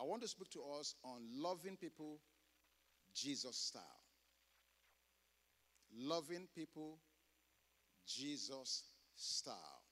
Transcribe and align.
I 0.00 0.04
want 0.04 0.22
to 0.22 0.28
speak 0.28 0.48
to 0.50 0.62
us 0.78 0.94
on 1.04 1.20
loving 1.34 1.76
people 1.76 2.20
Jesus 3.14 3.56
style. 3.56 3.82
Loving 5.94 6.48
people 6.54 6.98
Jesus 8.06 8.84
style. 9.14 9.82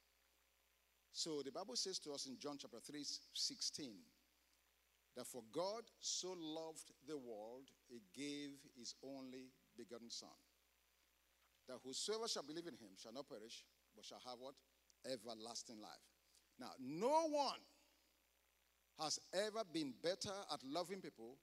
So 1.12 1.42
the 1.44 1.52
Bible 1.52 1.76
says 1.76 1.98
to 2.00 2.12
us 2.12 2.26
in 2.26 2.38
John 2.38 2.56
chapter 2.58 2.78
3, 2.80 3.04
16, 3.34 3.92
that 5.16 5.26
for 5.26 5.42
God 5.52 5.82
so 6.00 6.34
loved 6.38 6.92
the 7.06 7.18
world, 7.18 7.68
he 7.88 8.00
gave 8.14 8.50
his 8.78 8.94
only 9.02 9.50
begotten 9.76 10.10
Son. 10.10 10.28
That 11.66 11.78
whosoever 11.84 12.28
shall 12.28 12.44
believe 12.44 12.66
in 12.66 12.74
him 12.74 12.96
shall 12.96 13.12
not 13.12 13.28
perish, 13.28 13.64
but 13.94 14.04
shall 14.04 14.22
have 14.24 14.38
what? 14.38 14.54
Everlasting 15.04 15.80
life. 15.82 16.06
Now, 16.58 16.70
no 16.78 17.28
one 17.28 17.60
has 19.00 19.18
ever 19.32 19.62
been 19.72 19.94
better 20.02 20.34
at 20.52 20.60
loving 20.64 21.00
people 21.00 21.36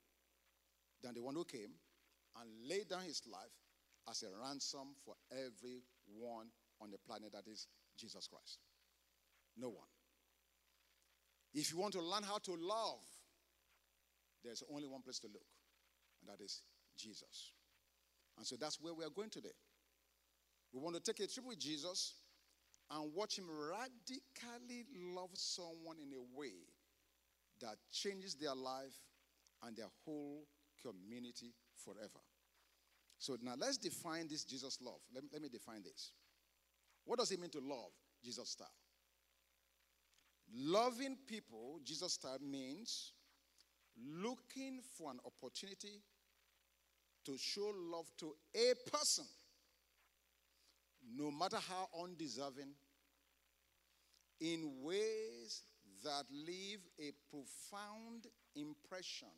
than 1.02 1.14
the 1.14 1.22
one 1.22 1.34
who 1.34 1.44
came 1.44 1.72
and 2.40 2.68
laid 2.68 2.88
down 2.88 3.02
his 3.02 3.22
life 3.30 3.56
as 4.10 4.22
a 4.22 4.26
ransom 4.42 4.94
for 5.04 5.14
everyone 5.32 6.48
on 6.80 6.90
the 6.90 6.98
planet 7.06 7.32
that 7.32 7.50
is 7.50 7.66
Jesus 7.98 8.26
Christ. 8.26 8.58
No 9.56 9.68
one. 9.68 9.88
If 11.54 11.72
you 11.72 11.78
want 11.78 11.94
to 11.94 12.02
learn 12.02 12.22
how 12.22 12.38
to 12.38 12.52
love, 12.52 13.00
there's 14.44 14.62
only 14.70 14.86
one 14.86 15.02
place 15.02 15.18
to 15.20 15.26
look, 15.28 15.46
and 16.20 16.28
that 16.28 16.44
is 16.44 16.62
Jesus. 16.98 17.52
And 18.36 18.46
so 18.46 18.56
that's 18.60 18.80
where 18.80 18.92
we 18.92 19.04
are 19.04 19.10
going 19.10 19.30
today. 19.30 19.56
We 20.72 20.80
want 20.80 20.96
to 20.96 21.00
take 21.00 21.26
a 21.26 21.32
trip 21.32 21.46
with 21.46 21.58
Jesus 21.58 22.14
and 22.90 23.12
watch 23.14 23.38
him 23.38 23.46
radically 23.48 24.84
love 25.14 25.30
someone 25.34 25.96
in 25.98 26.12
a 26.12 26.38
way 26.38 26.52
that 27.60 27.76
changes 27.92 28.34
their 28.34 28.54
life 28.54 28.94
and 29.62 29.76
their 29.76 29.88
whole 30.04 30.46
community 30.82 31.54
forever. 31.84 32.22
So 33.18 33.36
now 33.42 33.54
let's 33.58 33.78
define 33.78 34.28
this 34.28 34.44
Jesus 34.44 34.78
love. 34.82 35.00
Let, 35.14 35.24
let 35.32 35.42
me 35.42 35.48
define 35.48 35.82
this. 35.82 36.12
What 37.04 37.18
does 37.18 37.30
it 37.30 37.40
mean 37.40 37.50
to 37.50 37.60
love 37.60 37.92
Jesus 38.22 38.50
style? 38.50 38.68
Loving 40.54 41.16
people, 41.26 41.80
Jesus 41.84 42.14
style, 42.14 42.38
means 42.40 43.12
looking 43.96 44.80
for 44.96 45.10
an 45.10 45.18
opportunity 45.24 46.02
to 47.24 47.36
show 47.38 47.72
love 47.90 48.06
to 48.18 48.32
a 48.54 48.90
person, 48.90 49.24
no 51.16 51.30
matter 51.30 51.58
how 51.68 51.88
undeserving, 52.02 52.74
in 54.40 54.70
ways 54.82 55.62
that 56.04 56.24
leave 56.30 56.80
a 57.00 57.12
profound 57.30 58.26
impression 58.54 59.28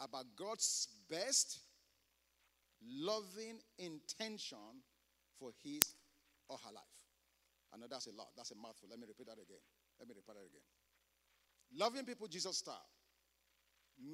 about 0.00 0.24
God's 0.36 0.88
best 1.10 1.60
loving 2.86 3.58
intention 3.78 4.82
for 5.38 5.50
his 5.62 5.80
or 6.48 6.58
her 6.64 6.72
life. 6.72 6.84
I 7.72 7.76
know 7.76 7.86
that's 7.90 8.06
a 8.06 8.12
lot. 8.12 8.28
That's 8.36 8.50
a 8.50 8.56
mouthful. 8.56 8.88
Let 8.90 8.98
me 8.98 9.06
repeat 9.08 9.26
that 9.26 9.40
again. 9.40 9.62
Let 9.98 10.08
me 10.08 10.14
repeat 10.14 10.34
that 10.34 10.40
again. 10.40 10.64
Loving 11.76 12.04
people 12.04 12.28
Jesus 12.28 12.58
style 12.58 12.86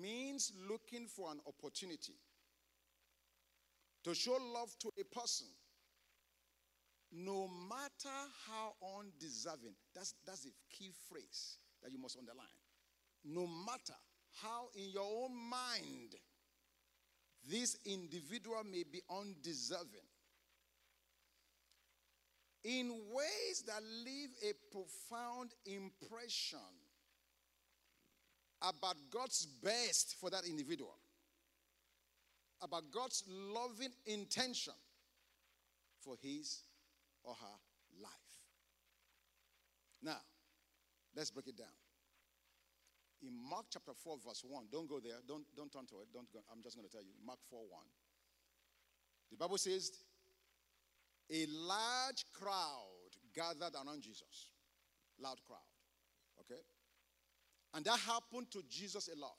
means 0.01 0.53
looking 0.69 1.07
for 1.07 1.31
an 1.31 1.41
opportunity 1.47 2.15
to 4.05 4.15
show 4.15 4.37
love 4.55 4.75
to 4.81 4.91
a 4.99 5.05
person 5.15 5.47
no 7.13 7.49
matter 7.69 8.17
how 8.47 8.75
undeserving. 8.99 9.75
That's, 9.95 10.15
that's 10.27 10.45
the 10.45 10.53
key 10.71 10.91
phrase 11.09 11.59
that 11.83 11.91
you 11.93 11.99
must 11.99 12.17
underline. 12.17 12.47
No 13.25 13.47
matter 13.47 13.99
how, 14.43 14.69
in 14.75 14.91
your 14.91 15.05
own 15.05 15.35
mind, 15.37 16.15
this 17.49 17.77
individual 17.85 18.63
may 18.65 18.85
be 18.91 19.01
undeserving, 19.11 20.07
in 22.63 22.91
ways 23.13 23.65
that 23.67 23.83
leave 24.05 24.31
a 24.43 24.53
profound 24.71 25.51
impression 25.65 26.59
about 28.63 28.97
God's 29.11 29.47
best 29.47 30.17
for 30.21 30.29
that 30.31 30.45
individual, 30.47 30.95
about 32.63 32.91
God's 32.93 33.25
loving 33.27 33.93
intention 34.07 34.75
for 36.05 36.17
his 36.21 36.61
or 37.23 37.35
her 37.35 37.57
life. 38.03 38.31
Now, 40.03 40.21
let's 41.17 41.31
break 41.31 41.49
it 41.49 41.57
down. 41.57 41.77
In 43.23 43.37
Mark 43.37 43.67
chapter 43.71 43.93
4, 43.93 44.17
verse 44.27 44.43
1, 44.49 44.65
don't 44.73 44.89
go 44.89 44.99
there, 44.99 45.21
don't, 45.29 45.45
don't 45.55 45.71
turn 45.71 45.87
to 45.87 46.01
it, 46.01 46.09
don't 46.13 46.31
go, 46.33 46.41
I'm 46.51 46.63
just 46.63 46.77
going 46.77 46.89
to 46.89 46.93
tell 46.93 47.03
you. 47.03 47.13
Mark 47.25 47.39
4 47.51 47.61
1. 47.69 47.81
The 49.31 49.37
Bible 49.37 49.59
says, 49.59 49.93
a 51.31 51.47
large 51.47 52.25
crowd 52.33 53.15
gathered 53.35 53.75
around 53.75 54.03
Jesus. 54.03 54.51
Loud 55.21 55.39
crowd. 55.47 55.61
Okay? 56.41 56.61
And 57.75 57.85
that 57.85 57.99
happened 58.01 58.51
to 58.51 58.63
Jesus 58.69 59.09
a 59.15 59.19
lot. 59.19 59.39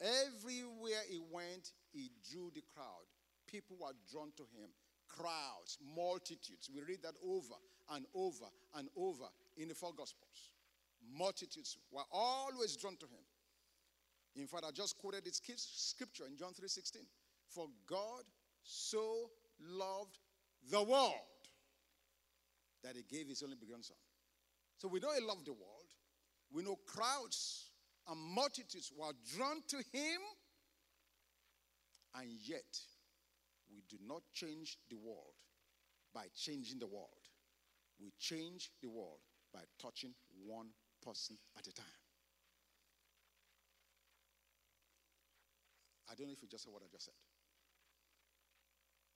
Everywhere 0.00 1.00
he 1.08 1.20
went, 1.30 1.72
he 1.92 2.10
drew 2.30 2.50
the 2.54 2.62
crowd. 2.74 3.08
People 3.46 3.76
were 3.80 3.92
drawn 4.10 4.32
to 4.36 4.42
him. 4.42 4.68
Crowds, 5.16 5.78
multitudes. 5.94 6.70
We 6.74 6.82
read 6.82 7.02
that 7.02 7.14
over 7.24 7.54
and 7.90 8.06
over 8.14 8.46
and 8.74 8.88
over 8.96 9.26
in 9.56 9.68
the 9.68 9.74
four 9.74 9.92
Gospels. 9.92 10.52
Multitudes 11.16 11.76
were 11.90 12.04
always 12.12 12.76
drawn 12.76 12.96
to 12.96 13.06
him. 13.06 13.24
In 14.36 14.46
fact, 14.46 14.64
I 14.66 14.70
just 14.70 14.96
quoted 14.98 15.24
this 15.24 15.40
scripture 15.56 16.26
in 16.26 16.36
John 16.36 16.54
3:16. 16.54 17.06
For 17.48 17.68
God 17.86 18.24
so 18.62 19.30
loved 19.58 20.18
the 20.70 20.82
world 20.82 21.14
that 22.82 22.96
he 22.96 23.02
gave 23.02 23.28
his 23.28 23.42
only 23.42 23.56
begotten 23.56 23.82
son. 23.82 23.96
So 24.78 24.88
we 24.88 25.00
know 25.00 25.12
he 25.12 25.20
loved 25.20 25.46
the 25.46 25.52
world. 25.52 25.94
We 26.52 26.62
know 26.62 26.76
crowds 26.76 27.70
and 28.06 28.18
multitudes 28.18 28.92
were 28.96 29.12
drawn 29.36 29.62
to 29.68 29.76
him, 29.92 30.20
and 32.14 32.30
yet 32.30 32.80
we 33.72 33.82
do 33.88 33.96
not 34.06 34.22
change 34.32 34.78
the 34.88 34.96
world 34.96 35.34
by 36.14 36.26
changing 36.34 36.78
the 36.78 36.86
world. 36.86 37.08
We 38.00 38.12
change 38.18 38.70
the 38.82 38.88
world 38.88 39.20
by 39.52 39.60
touching 39.80 40.14
one 40.46 40.68
person 41.04 41.36
at 41.58 41.66
a 41.66 41.72
time. 41.72 41.86
I 46.10 46.14
don't 46.14 46.26
know 46.26 46.32
if 46.32 46.42
you 46.42 46.48
just 46.48 46.64
heard 46.64 46.72
what 46.72 46.82
I 46.82 46.90
just 46.90 47.04
said. 47.04 47.14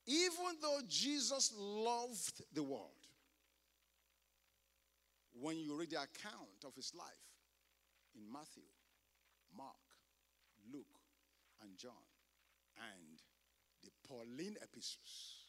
Even 0.07 0.61
though 0.61 0.81
Jesus 0.87 1.53
loved 1.57 2.43
the 2.53 2.63
world, 2.63 2.91
when 5.41 5.59
you 5.59 5.77
read 5.77 5.91
the 5.91 5.97
account 5.97 6.63
of 6.65 6.77
his 6.77 6.93
life 6.95 7.09
in 8.15 8.31
Matthew, 8.31 8.63
Mark, 9.57 9.75
Luke, 10.73 11.01
and 11.63 11.77
John, 11.77 12.07
and 12.77 13.14
Pauline 14.09 14.57
epistles, 14.63 15.45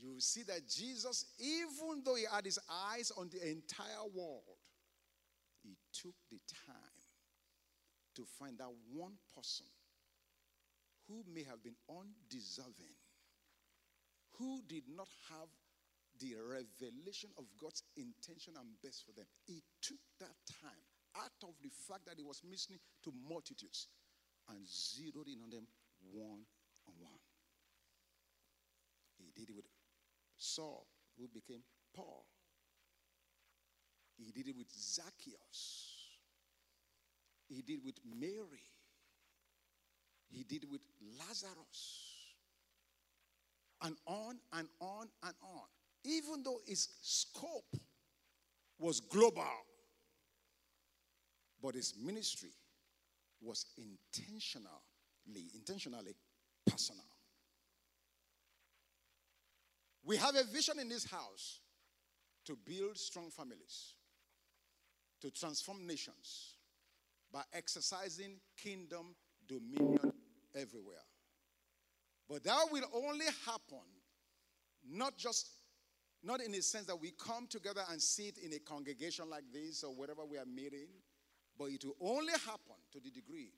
you 0.00 0.20
see 0.20 0.42
that 0.44 0.66
Jesus, 0.68 1.26
even 1.38 2.02
though 2.04 2.14
he 2.14 2.24
had 2.30 2.44
his 2.44 2.58
eyes 2.70 3.12
on 3.16 3.28
the 3.28 3.50
entire 3.50 4.06
world, 4.14 4.58
he 5.62 5.76
took 5.92 6.14
the 6.30 6.38
time 6.66 7.00
to 8.16 8.24
find 8.38 8.58
that 8.58 8.70
one 8.92 9.12
person 9.34 9.66
who 11.06 11.22
may 11.34 11.42
have 11.42 11.62
been 11.62 11.76
undeserving, 11.88 12.96
who 14.38 14.62
did 14.68 14.84
not 14.88 15.08
have 15.28 15.48
the 16.18 16.34
revelation 16.36 17.30
of 17.36 17.44
God's 17.60 17.82
intention 17.96 18.54
and 18.56 18.68
best 18.82 19.04
for 19.04 19.12
them. 19.12 19.26
He 19.46 19.62
took 19.82 20.00
that 20.20 20.36
time 20.62 20.84
out 21.16 21.36
of 21.42 21.54
the 21.62 21.70
fact 21.88 22.06
that 22.06 22.16
he 22.16 22.24
was 22.24 22.40
listening 22.48 22.78
to 23.04 23.12
multitudes 23.28 23.88
and 24.48 24.66
zeroed 24.66 25.28
in 25.28 25.42
on 25.42 25.50
them 25.50 25.66
one 26.12 26.44
on 26.90 27.04
one. 27.04 27.20
He 29.18 29.30
did 29.38 29.50
it 29.50 29.56
with 29.56 29.66
Saul, 30.36 30.86
who 31.18 31.28
became 31.28 31.62
Paul. 31.94 32.24
He 34.16 34.32
did 34.32 34.48
it 34.48 34.56
with 34.56 34.70
Zacchaeus. 34.70 35.96
He 37.48 37.62
did 37.62 37.78
it 37.78 37.84
with 37.84 37.96
Mary. 38.04 38.64
He 40.28 40.44
did 40.44 40.64
it 40.64 40.70
with 40.70 40.82
Lazarus. 41.18 42.16
And 43.82 43.96
on 44.06 44.38
and 44.52 44.68
on 44.80 45.08
and 45.24 45.34
on. 45.42 45.66
Even 46.04 46.42
though 46.42 46.60
his 46.66 46.88
scope 47.02 47.76
was 48.78 49.00
global, 49.00 49.42
but 51.62 51.74
his 51.74 51.94
ministry 52.02 52.50
was 53.40 53.66
intentionally, 53.76 54.70
intentionally 55.54 56.14
personal. 56.70 57.04
We 60.04 60.16
have 60.16 60.34
a 60.34 60.44
vision 60.44 60.78
in 60.78 60.88
this 60.88 61.04
house 61.04 61.60
to 62.46 62.56
build 62.56 62.96
strong 62.96 63.30
families, 63.30 63.94
to 65.20 65.30
transform 65.30 65.86
nations, 65.86 66.54
by 67.32 67.42
exercising 67.52 68.40
kingdom 68.56 69.14
dominion 69.46 70.12
everywhere. 70.54 71.04
But 72.28 72.44
that 72.44 72.66
will 72.70 72.84
only 72.92 73.26
happen 73.46 73.84
not 74.88 75.16
just 75.16 75.48
not 76.22 76.42
in 76.42 76.52
the 76.52 76.60
sense 76.60 76.86
that 76.86 77.00
we 77.00 77.12
come 77.12 77.46
together 77.46 77.82
and 77.90 78.00
sit 78.00 78.36
in 78.38 78.52
a 78.52 78.58
congregation 78.58 79.30
like 79.30 79.44
this 79.52 79.82
or 79.82 79.94
wherever 79.94 80.22
we 80.24 80.36
are 80.36 80.44
meeting, 80.44 80.88
but 81.58 81.66
it 81.66 81.82
will 81.84 81.96
only 82.00 82.32
happen 82.32 82.76
to 82.92 83.00
the 83.00 83.10
degree 83.10 83.52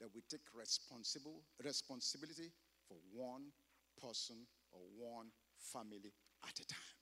that 0.00 0.08
we 0.14 0.22
take 0.30 0.40
responsible 0.54 1.42
responsibility 1.62 2.50
for 2.88 2.96
one 3.14 3.52
person 4.00 4.36
or 4.72 4.80
one 4.98 5.26
family 5.58 6.12
at 6.48 6.58
a 6.58 6.66
time. 6.66 6.96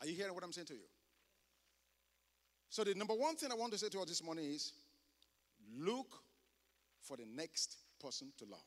Are 0.00 0.06
you 0.06 0.14
hearing 0.14 0.34
what 0.34 0.42
I'm 0.44 0.52
saying 0.52 0.66
to 0.66 0.74
you? 0.74 0.88
So, 2.68 2.82
the 2.82 2.94
number 2.94 3.14
one 3.14 3.36
thing 3.36 3.52
I 3.52 3.54
want 3.54 3.72
to 3.72 3.78
say 3.78 3.88
to 3.88 4.00
us 4.00 4.08
this 4.08 4.22
morning 4.22 4.46
is 4.46 4.72
look 5.78 6.18
for 7.00 7.16
the 7.16 7.26
next 7.32 7.76
person 8.00 8.32
to 8.38 8.44
love. 8.46 8.66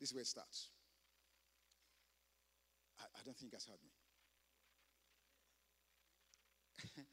This 0.00 0.08
is 0.10 0.14
where 0.14 0.22
it 0.22 0.26
starts. 0.26 0.68
I, 2.98 3.04
I 3.04 3.20
don't 3.24 3.36
think 3.36 3.52
you 3.52 3.56
guys 3.56 3.66
heard 3.66 3.78
me. 6.96 7.04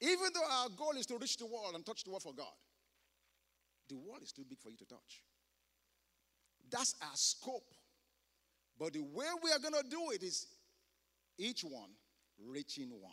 Even 0.12 0.32
though 0.34 0.44
our 0.50 0.68
goal 0.70 0.96
is 0.98 1.06
to 1.06 1.16
reach 1.18 1.36
the 1.36 1.46
world 1.46 1.74
and 1.74 1.86
touch 1.86 2.02
the 2.02 2.10
world 2.10 2.24
for 2.24 2.34
God, 2.34 2.52
the 3.88 3.96
world 3.96 4.22
is 4.22 4.32
too 4.32 4.44
big 4.48 4.58
for 4.60 4.70
you 4.70 4.76
to 4.76 4.84
touch. 4.84 5.22
That's 6.70 6.94
our 7.02 7.14
scope. 7.14 7.74
But 8.78 8.92
the 8.92 9.00
way 9.00 9.26
we 9.42 9.50
are 9.50 9.58
going 9.58 9.82
to 9.82 9.88
do 9.88 10.10
it 10.12 10.22
is 10.22 10.46
each 11.38 11.62
one 11.62 11.90
reaching 12.44 12.90
one. 12.90 13.12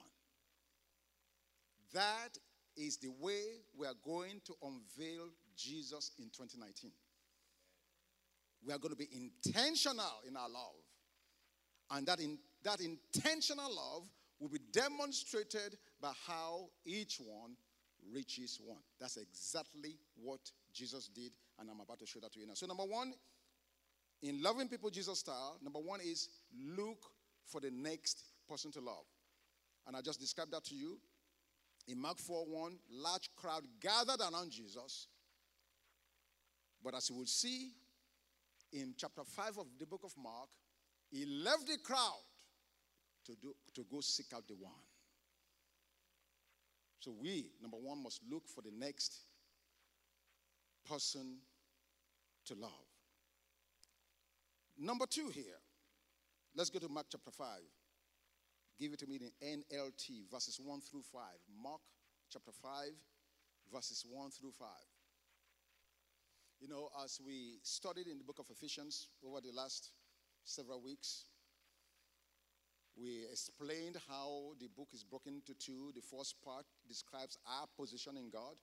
That 1.94 2.38
is 2.76 2.98
the 2.98 3.12
way 3.20 3.42
we 3.78 3.86
are 3.86 3.94
going 4.04 4.42
to 4.46 4.54
unveil 4.64 5.30
Jesus 5.56 6.12
in 6.18 6.26
2019. 6.26 6.92
We 8.66 8.74
are 8.74 8.80
going 8.80 8.94
to 8.94 8.98
be 8.98 9.10
intentional 9.12 10.22
in 10.28 10.36
our 10.36 10.50
love. 10.50 10.82
And 11.92 12.08
that, 12.08 12.20
in, 12.20 12.40
that 12.64 12.80
intentional 12.80 13.76
love 13.76 14.04
will 14.40 14.50
be 14.50 14.60
demonstrated 14.72 15.78
by 16.02 16.12
how 16.26 16.70
each 16.86 17.20
one 17.24 17.56
reaches 18.12 18.60
one. 18.64 18.82
That's 19.00 19.18
exactly 19.18 19.98
what 20.22 20.40
Jesus 20.74 21.08
did, 21.08 21.32
and 21.60 21.70
I'm 21.70 21.80
about 21.80 22.00
to 22.00 22.06
show 22.06 22.20
that 22.20 22.34
to 22.34 22.40
you 22.40 22.48
now. 22.48 22.54
So, 22.56 22.66
number 22.66 22.84
one, 22.84 23.14
in 24.22 24.42
loving 24.42 24.68
people 24.68 24.90
Jesus 24.90 25.20
style, 25.20 25.58
number 25.62 25.80
one 25.80 26.00
is 26.02 26.30
look 26.76 27.06
for 27.46 27.60
the 27.62 27.72
next 27.72 28.24
person 28.48 28.72
to 28.72 28.80
love. 28.80 29.06
And 29.86 29.96
I 29.96 30.02
just 30.02 30.20
described 30.20 30.52
that 30.52 30.64
to 30.66 30.76
you. 30.76 30.98
In 31.88 32.00
Mark 32.00 32.18
4 32.20 32.46
1, 32.46 32.80
large 32.92 33.30
crowd 33.36 33.64
gathered 33.82 34.22
around 34.22 34.52
Jesus. 34.52 35.08
But 36.82 36.96
as 36.96 37.10
you 37.10 37.18
will 37.18 37.26
see 37.26 37.72
in 38.72 38.94
chapter 38.98 39.24
5 39.24 39.58
of 39.60 39.68
the 39.80 39.86
book 39.86 40.02
of 40.04 40.14
Mark, 40.18 40.50
he 41.12 41.26
left 41.26 41.68
the 41.68 41.78
crowd 41.78 42.24
to, 43.26 43.36
do, 43.36 43.54
to 43.76 43.86
go 43.90 44.00
seek 44.02 44.28
out 44.34 44.48
the 44.48 44.56
one. 44.56 44.74
So 47.00 47.14
we, 47.20 47.52
number 47.62 47.78
one, 47.78 48.02
must 48.02 48.22
look 48.30 48.48
for 48.48 48.62
the 48.62 48.72
next 48.72 49.14
person 50.88 51.38
to 52.46 52.56
love. 52.56 52.72
Number 54.78 55.06
two 55.06 55.30
here, 55.30 55.60
let's 56.56 56.70
go 56.70 56.80
to 56.80 56.90
Mark 56.90 57.08
chapter 57.12 57.32
5. 57.32 57.48
Give 58.80 58.94
it 58.94 59.00
to 59.00 59.08
me 59.08 59.20
in 59.22 59.62
NLT, 59.62 60.32
verses 60.32 60.60
1 60.64 60.82
through 60.82 61.04
5. 61.04 61.22
Mark 61.64 61.82
chapter 62.32 62.52
5, 62.52 62.90
verses 63.72 64.04
1 64.10 64.32
through 64.32 64.52
5. 64.52 64.68
You 66.60 66.68
know, 66.68 66.90
as 67.04 67.20
we 67.26 67.60
studied 67.62 68.08
in 68.08 68.18
the 68.18 68.24
book 68.24 68.40
of 68.40 68.46
Ephesians 68.50 69.10
over 69.26 69.42
the 69.42 69.52
last 69.52 69.92
several 70.44 70.82
weeks, 70.82 71.26
we 72.96 73.26
explained 73.32 73.98
how 74.08 74.54
the 74.60 74.68
book 74.68 74.90
is 74.94 75.04
broken 75.04 75.34
into 75.34 75.54
two. 75.54 75.92
The 75.96 76.02
first 76.02 76.36
part 76.44 76.66
describes 76.88 77.38
our 77.48 77.68
position 77.78 78.18
in 78.18 78.30
God, 78.30 78.56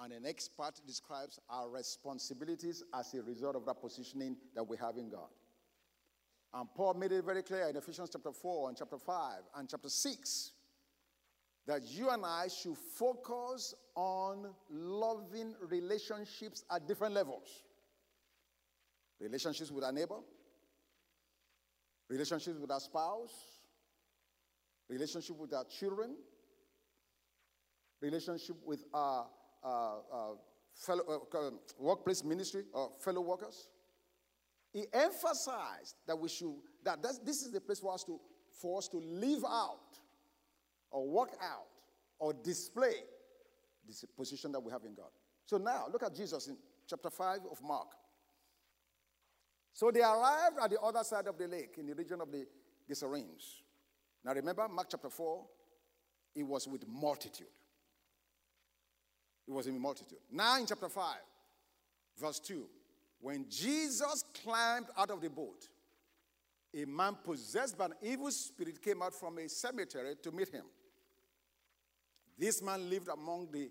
and 0.00 0.12
the 0.12 0.20
next 0.20 0.56
part 0.56 0.80
describes 0.86 1.38
our 1.48 1.68
responsibilities 1.68 2.82
as 2.94 3.14
a 3.14 3.22
result 3.22 3.56
of 3.56 3.64
that 3.66 3.80
positioning 3.80 4.36
that 4.54 4.64
we 4.64 4.76
have 4.76 4.96
in 4.96 5.08
God. 5.10 5.28
And 6.54 6.68
Paul 6.74 6.94
made 6.94 7.12
it 7.12 7.24
very 7.24 7.42
clear 7.42 7.68
in 7.68 7.76
Ephesians 7.76 8.10
chapter 8.12 8.32
4 8.32 8.68
and 8.68 8.78
chapter 8.78 8.98
5 8.98 9.32
and 9.56 9.68
chapter 9.68 9.88
6 9.88 10.52
that 11.66 11.82
you 11.84 12.10
and 12.10 12.24
I 12.24 12.48
should 12.48 12.76
focus 12.76 13.74
on 13.94 14.46
loving 14.70 15.54
relationships 15.68 16.64
at 16.70 16.86
different 16.88 17.14
levels 17.14 17.62
relationships 19.20 19.70
with 19.70 19.84
our 19.84 19.92
neighbor, 19.92 20.18
relationships 22.08 22.58
with 22.58 22.70
our 22.72 22.80
spouse, 22.80 23.60
relationship 24.88 25.36
with 25.38 25.54
our 25.54 25.64
children, 25.64 26.16
relationship 28.00 28.56
with 28.64 28.84
our 28.92 29.26
Uh, 29.64 29.98
uh, 30.12 30.34
fellow 30.74 31.26
uh, 31.32 31.38
um, 31.38 31.58
workplace 31.78 32.24
ministry 32.24 32.64
or 32.72 32.90
fellow 32.98 33.20
workers. 33.20 33.68
He 34.72 34.86
emphasized 34.92 35.96
that 36.06 36.18
we 36.18 36.28
should 36.28 36.54
that 36.84 37.02
this 37.02 37.42
is 37.42 37.52
the 37.52 37.60
place 37.60 37.78
for 37.78 37.92
us 37.92 38.04
to 38.04 38.18
for 38.60 38.78
us 38.78 38.88
to 38.88 38.96
live 38.96 39.44
out 39.44 39.98
or 40.90 41.08
work 41.08 41.30
out 41.42 41.66
or 42.18 42.32
display 42.32 42.94
this 43.86 44.04
position 44.16 44.52
that 44.52 44.60
we 44.60 44.70
have 44.72 44.84
in 44.84 44.94
God. 44.94 45.10
So 45.46 45.58
now 45.58 45.86
look 45.92 46.02
at 46.02 46.14
Jesus 46.14 46.46
in 46.48 46.56
chapter 46.88 47.10
5 47.10 47.40
of 47.50 47.62
Mark. 47.62 47.88
So 49.72 49.90
they 49.90 50.00
arrived 50.00 50.56
at 50.62 50.70
the 50.70 50.80
other 50.80 51.02
side 51.02 51.26
of 51.26 51.38
the 51.38 51.48
lake 51.48 51.76
in 51.78 51.86
the 51.86 51.94
region 51.94 52.20
of 52.20 52.30
the 52.30 52.46
Gerasenes. 52.90 53.62
Now 54.24 54.32
remember, 54.34 54.68
Mark 54.68 54.88
chapter 54.90 55.08
4, 55.08 55.44
it 56.36 56.42
was 56.42 56.68
with 56.68 56.86
multitude. 56.86 57.48
It 59.46 59.50
was 59.50 59.66
in 59.66 59.80
multitude. 59.80 60.18
Now 60.30 60.58
in 60.58 60.66
chapter 60.66 60.88
5, 60.88 61.16
verse 62.20 62.38
2, 62.40 62.64
when 63.20 63.46
Jesus 63.48 64.24
climbed 64.42 64.86
out 64.96 65.10
of 65.10 65.20
the 65.20 65.30
boat, 65.30 65.68
a 66.74 66.84
man 66.84 67.16
possessed 67.22 67.76
by 67.76 67.86
an 67.86 67.94
evil 68.02 68.30
spirit 68.30 68.82
came 68.82 69.02
out 69.02 69.14
from 69.14 69.38
a 69.38 69.48
cemetery 69.48 70.14
to 70.22 70.32
meet 70.32 70.48
him. 70.48 70.64
This 72.38 72.62
man 72.62 72.88
lived 72.88 73.08
among 73.08 73.48
the 73.52 73.70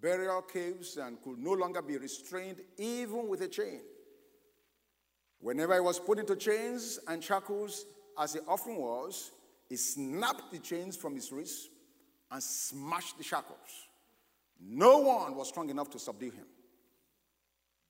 burial 0.00 0.42
caves 0.42 0.96
and 0.96 1.20
could 1.22 1.38
no 1.38 1.52
longer 1.52 1.82
be 1.82 1.98
restrained, 1.98 2.60
even 2.78 3.28
with 3.28 3.42
a 3.42 3.48
chain. 3.48 3.80
Whenever 5.40 5.74
he 5.74 5.80
was 5.80 5.98
put 5.98 6.18
into 6.18 6.36
chains 6.36 6.98
and 7.06 7.22
shackles, 7.22 7.84
as 8.18 8.34
he 8.34 8.40
often 8.48 8.76
was, 8.76 9.30
he 9.68 9.76
snapped 9.76 10.50
the 10.52 10.58
chains 10.58 10.96
from 10.96 11.14
his 11.14 11.30
wrists 11.30 11.68
and 12.30 12.42
smashed 12.42 13.16
the 13.18 13.24
shackles. 13.24 13.88
No 14.62 14.98
one 14.98 15.34
was 15.34 15.48
strong 15.48 15.70
enough 15.70 15.90
to 15.90 15.98
subdue 15.98 16.30
him. 16.30 16.46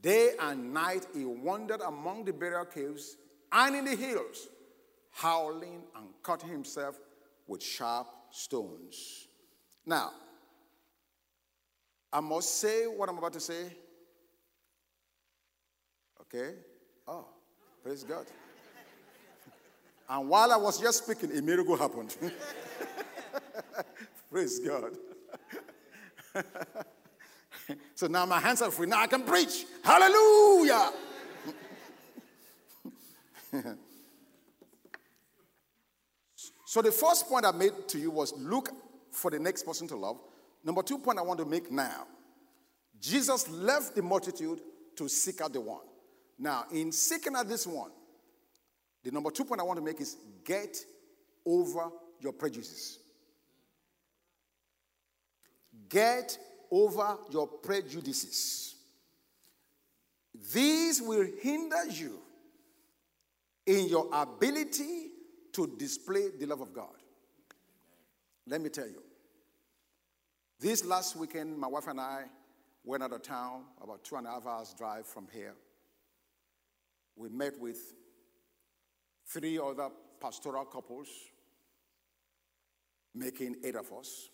Day 0.00 0.30
and 0.40 0.72
night 0.72 1.06
he 1.14 1.24
wandered 1.24 1.80
among 1.82 2.24
the 2.24 2.32
burial 2.32 2.64
caves 2.64 3.16
and 3.52 3.76
in 3.76 3.84
the 3.84 3.96
hills, 3.96 4.48
howling 5.10 5.82
and 5.96 6.06
cutting 6.22 6.48
himself 6.48 6.98
with 7.46 7.62
sharp 7.62 8.06
stones. 8.30 9.26
Now, 9.84 10.12
I 12.12 12.20
must 12.20 12.60
say 12.60 12.84
what 12.84 13.08
I'm 13.08 13.18
about 13.18 13.32
to 13.34 13.40
say. 13.40 13.72
Okay? 16.22 16.54
Oh, 17.06 17.26
praise 17.82 18.04
God. 18.04 18.26
and 20.08 20.28
while 20.28 20.52
I 20.52 20.56
was 20.56 20.80
just 20.80 21.04
speaking, 21.04 21.36
a 21.36 21.42
miracle 21.42 21.76
happened. 21.76 22.16
praise 24.30 24.60
God. 24.60 24.96
so 27.94 28.06
now 28.06 28.26
my 28.26 28.38
hands 28.38 28.62
are 28.62 28.70
free. 28.70 28.86
Now 28.86 29.00
I 29.00 29.06
can 29.06 29.22
preach. 29.22 29.64
Hallelujah. 29.82 30.92
so 36.64 36.82
the 36.82 36.92
first 36.92 37.28
point 37.28 37.44
I 37.44 37.50
made 37.50 37.88
to 37.88 37.98
you 37.98 38.10
was 38.10 38.32
look 38.36 38.70
for 39.12 39.30
the 39.30 39.38
next 39.38 39.64
person 39.64 39.88
to 39.88 39.96
love. 39.96 40.18
Number 40.64 40.82
two 40.82 40.98
point 40.98 41.18
I 41.18 41.22
want 41.22 41.40
to 41.40 41.46
make 41.46 41.70
now 41.70 42.06
Jesus 43.00 43.48
left 43.48 43.96
the 43.96 44.02
multitude 44.02 44.60
to 44.96 45.08
seek 45.08 45.40
out 45.40 45.52
the 45.52 45.60
one. 45.60 45.80
Now, 46.38 46.64
in 46.72 46.92
seeking 46.92 47.34
out 47.34 47.48
this 47.48 47.66
one, 47.66 47.90
the 49.02 49.10
number 49.10 49.30
two 49.30 49.44
point 49.44 49.60
I 49.60 49.64
want 49.64 49.78
to 49.78 49.84
make 49.84 50.00
is 50.00 50.16
get 50.44 50.76
over 51.46 51.88
your 52.20 52.32
prejudices. 52.32 52.98
Get 55.88 56.38
over 56.70 57.18
your 57.30 57.46
prejudices. 57.46 58.74
These 60.52 61.02
will 61.02 61.26
hinder 61.42 61.86
you 61.88 62.18
in 63.66 63.88
your 63.88 64.08
ability 64.12 65.08
to 65.52 65.66
display 65.78 66.30
the 66.38 66.46
love 66.46 66.60
of 66.60 66.72
God. 66.72 66.94
Let 68.46 68.60
me 68.60 68.68
tell 68.68 68.86
you. 68.86 69.02
This 70.58 70.84
last 70.84 71.16
weekend, 71.16 71.58
my 71.58 71.68
wife 71.68 71.86
and 71.88 72.00
I 72.00 72.24
went 72.84 73.02
out 73.02 73.12
of 73.12 73.22
town, 73.22 73.64
about 73.82 74.04
two 74.04 74.16
and 74.16 74.26
a 74.26 74.30
half 74.30 74.46
hours 74.46 74.74
drive 74.76 75.06
from 75.06 75.26
here. 75.32 75.54
We 77.16 77.28
met 77.28 77.58
with 77.58 77.94
three 79.26 79.58
other 79.58 79.88
pastoral 80.20 80.64
couples, 80.64 81.08
making 83.14 83.56
eight 83.64 83.76
of 83.76 83.92
us. 83.92 84.28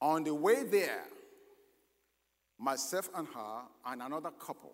On 0.00 0.24
the 0.24 0.34
way 0.34 0.64
there, 0.64 1.04
myself 2.58 3.10
and 3.14 3.26
her 3.28 3.62
and 3.86 4.02
another 4.02 4.30
couple 4.30 4.72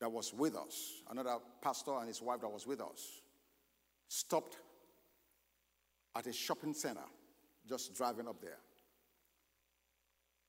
that 0.00 0.10
was 0.10 0.32
with 0.32 0.56
us, 0.56 1.02
another 1.10 1.36
pastor 1.60 1.98
and 1.98 2.08
his 2.08 2.22
wife 2.22 2.40
that 2.40 2.48
was 2.48 2.66
with 2.66 2.80
us, 2.80 3.20
stopped 4.08 4.56
at 6.16 6.26
a 6.26 6.32
shopping 6.32 6.74
center 6.74 7.00
just 7.68 7.94
driving 7.94 8.26
up 8.26 8.40
there. 8.40 8.58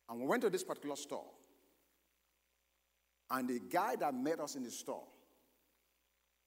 And 0.09 0.19
we 0.19 0.25
went 0.25 0.41
to 0.43 0.49
this 0.49 0.63
particular 0.63 0.95
store. 0.95 1.25
And 3.29 3.47
the 3.47 3.61
guy 3.71 3.95
that 3.97 4.13
met 4.13 4.39
us 4.39 4.55
in 4.55 4.63
the 4.63 4.71
store, 4.71 5.03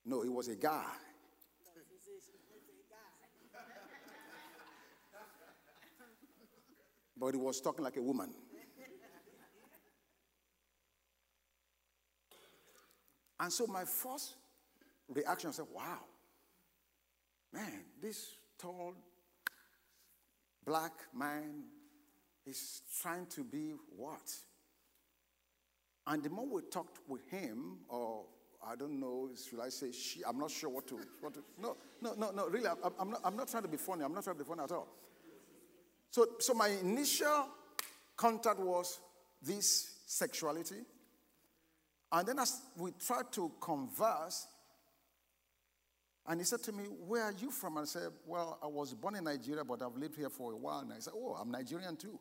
no, 0.04 0.22
he 0.22 0.28
was 0.28 0.48
a 0.48 0.56
guy. 0.56 0.92
But 7.16 7.34
he 7.34 7.40
was 7.40 7.60
talking 7.60 7.84
like 7.84 7.96
a 7.96 8.02
woman. 8.02 8.30
And 13.40 13.52
so 13.52 13.66
my 13.66 13.84
first 13.84 14.36
reaction 15.08 15.50
was, 15.50 15.60
wow, 15.74 15.98
man, 17.52 17.84
this 18.00 18.36
tall 18.58 18.94
black 20.64 20.92
man 21.14 21.64
is 22.46 22.82
trying 23.02 23.26
to 23.26 23.44
be 23.44 23.72
what? 23.96 24.32
And 26.06 26.22
the 26.22 26.30
more 26.30 26.46
we 26.46 26.62
talked 26.70 26.98
with 27.08 27.28
him, 27.30 27.78
or 27.88 28.24
I 28.66 28.76
don't 28.76 29.00
know, 29.00 29.30
should 29.48 29.60
I 29.60 29.68
say 29.68 29.90
she? 29.92 30.22
I'm 30.26 30.38
not 30.38 30.50
sure 30.50 30.70
what 30.70 30.86
to. 30.88 30.98
What 31.20 31.34
to 31.34 31.42
no, 31.60 31.76
no, 32.00 32.14
no, 32.14 32.30
no, 32.30 32.48
really, 32.48 32.68
I'm, 32.68 32.92
I'm, 32.98 33.10
not, 33.10 33.20
I'm 33.24 33.36
not 33.36 33.48
trying 33.48 33.62
to 33.62 33.68
be 33.68 33.76
funny. 33.76 34.04
I'm 34.04 34.14
not 34.14 34.24
trying 34.24 34.36
to 34.36 34.44
be 34.44 34.48
funny 34.48 34.62
at 34.62 34.72
all. 34.72 34.88
So, 36.14 36.28
so 36.38 36.54
my 36.54 36.68
initial 36.68 37.48
contact 38.16 38.60
was 38.60 39.00
this 39.42 39.96
sexuality. 40.06 40.76
And 42.12 42.28
then 42.28 42.38
as 42.38 42.62
we 42.76 42.92
tried 43.04 43.32
to 43.32 43.50
converse, 43.60 44.46
and 46.24 46.40
he 46.40 46.44
said 46.44 46.62
to 46.62 46.72
me, 46.72 46.84
Where 46.84 47.24
are 47.24 47.32
you 47.32 47.50
from? 47.50 47.78
And 47.78 47.82
I 47.82 47.86
said, 47.86 48.10
Well, 48.24 48.60
I 48.62 48.68
was 48.68 48.94
born 48.94 49.16
in 49.16 49.24
Nigeria, 49.24 49.64
but 49.64 49.82
I've 49.82 49.96
lived 49.96 50.14
here 50.14 50.30
for 50.30 50.52
a 50.52 50.56
while. 50.56 50.78
And 50.78 50.92
I 50.92 51.00
said, 51.00 51.14
Oh, 51.16 51.34
I'm 51.34 51.50
Nigerian 51.50 51.96
too. 51.96 52.16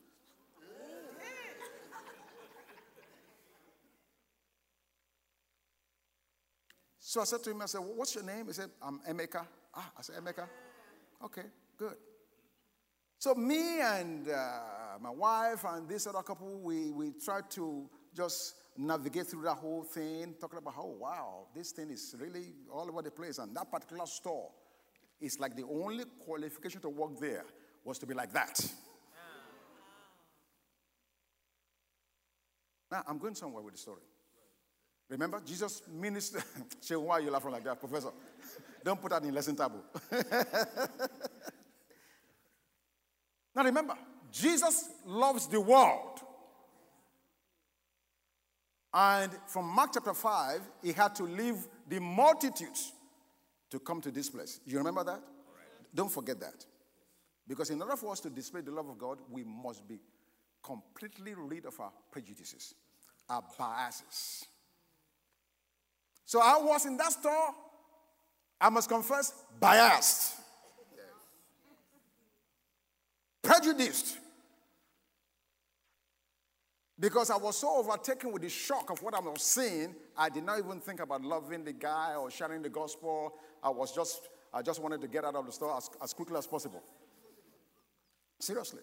so 6.97 7.21
I 7.21 7.25
said 7.25 7.43
to 7.43 7.51
him, 7.51 7.62
I 7.62 7.67
said, 7.67 7.81
What's 7.81 8.15
your 8.15 8.23
name? 8.23 8.47
He 8.47 8.53
said, 8.53 8.71
I'm 8.81 9.01
Emeka. 9.07 9.45
Ah, 9.75 9.91
I 9.95 10.01
said, 10.01 10.15
Emeka. 10.15 10.47
Okay, 11.23 11.43
good. 11.77 11.93
So 13.23 13.33
me 13.35 13.79
and 13.79 14.27
uh, 14.27 14.99
my 14.99 15.09
wife 15.09 15.63
and 15.63 15.87
this 15.87 16.07
other 16.07 16.21
couple, 16.23 16.59
we, 16.59 16.91
we 16.91 17.11
tried 17.11 17.49
to 17.51 17.89
just 18.13 18.55
navigate 18.75 19.27
through 19.27 19.43
that 19.43 19.53
whole 19.53 19.83
thing, 19.83 20.35
talking 20.41 20.57
about 20.57 20.73
how, 20.73 20.87
wow, 20.87 21.47
this 21.55 21.71
thing 21.71 21.89
is 21.89 22.17
really 22.19 22.51
all 22.69 22.85
over 22.89 23.01
the 23.01 23.11
place. 23.11 23.37
And 23.37 23.55
that 23.55 23.71
particular 23.71 24.05
store 24.07 24.49
is 25.21 25.39
like 25.39 25.55
the 25.55 25.63
only 25.63 26.03
qualification 26.19 26.81
to 26.81 26.89
work 26.89 27.17
there 27.17 27.45
was 27.85 27.97
to 27.99 28.05
be 28.05 28.13
like 28.13 28.33
that. 28.33 28.59
Now, 32.91 33.03
I'm 33.07 33.19
going 33.19 33.35
somewhere 33.35 33.63
with 33.63 33.75
the 33.75 33.79
story. 33.79 34.01
Remember, 35.07 35.41
Jesus 35.45 35.81
ministered. 35.89 36.43
Say, 36.81 36.97
why 36.97 37.19
are 37.19 37.21
you 37.21 37.31
laughing 37.31 37.51
like 37.51 37.63
that, 37.63 37.79
Professor? 37.79 38.11
Don't 38.83 39.01
put 39.01 39.11
that 39.11 39.23
in 39.23 39.33
lesson 39.33 39.55
table. 39.55 39.81
now, 43.55 43.63
remember, 43.63 43.95
Jesus 44.31 44.89
loves 45.05 45.48
the 45.48 45.62
world. 45.62 46.19
And 48.93 49.31
from 49.48 49.65
Mark 49.65 49.91
chapter 49.93 50.13
5, 50.13 50.62
he 50.83 50.93
had 50.93 51.15
to 51.15 51.24
leave 51.24 51.67
the 51.88 52.00
multitudes 52.00 52.93
to 53.69 53.79
come 53.79 54.01
to 54.01 54.12
this 54.12 54.29
place. 54.29 54.60
You 54.65 54.77
remember 54.77 55.03
that? 55.03 55.22
Don't 55.93 56.12
forget 56.12 56.39
that. 56.39 56.65
Because 57.48 57.69
in 57.69 57.81
order 57.81 57.95
for 57.95 58.12
us 58.12 58.19
to 58.22 58.29
display 58.29 58.62
the 58.62 58.72
love 58.72 58.88
of 58.88 58.98
God, 58.98 59.19
we 59.29 59.43
must 59.43 59.88
be 59.88 60.00
completely 60.63 61.33
rid 61.36 61.65
of 61.65 61.79
our 61.79 61.91
prejudices, 62.12 62.74
our 63.29 63.43
biases. 63.57 64.45
So 66.25 66.39
I 66.41 66.57
was 66.62 66.86
in 66.86 66.98
that 66.98 67.12
store, 67.12 67.53
I 68.60 68.69
must 68.69 68.88
confess, 68.89 69.33
biased, 69.60 70.36
prejudiced. 73.43 74.17
Because 77.00 77.29
I 77.29 77.38
was 77.38 77.57
so 77.57 77.77
overtaken 77.77 78.31
with 78.31 78.43
the 78.43 78.50
shock 78.50 78.89
of 78.89 79.01
what 79.01 79.13
I 79.13 79.19
was 79.19 79.41
seeing, 79.41 79.95
I 80.15 80.29
did 80.29 80.45
not 80.45 80.59
even 80.59 80.79
think 80.79 81.00
about 81.00 81.23
loving 81.23 81.65
the 81.65 81.73
guy 81.73 82.15
or 82.15 82.31
sharing 82.31 82.62
the 82.62 82.69
gospel. 82.69 83.33
I 83.62 83.69
was 83.69 83.93
just, 83.93 84.29
I 84.53 84.62
just 84.62 84.81
wanted 84.81 85.01
to 85.01 85.07
get 85.07 85.25
out 85.25 85.35
of 85.35 85.45
the 85.45 85.51
store 85.51 85.75
as, 85.75 85.89
as 86.01 86.13
quickly 86.13 86.38
as 86.38 86.47
possible. 86.47 86.81
Seriously. 88.39 88.81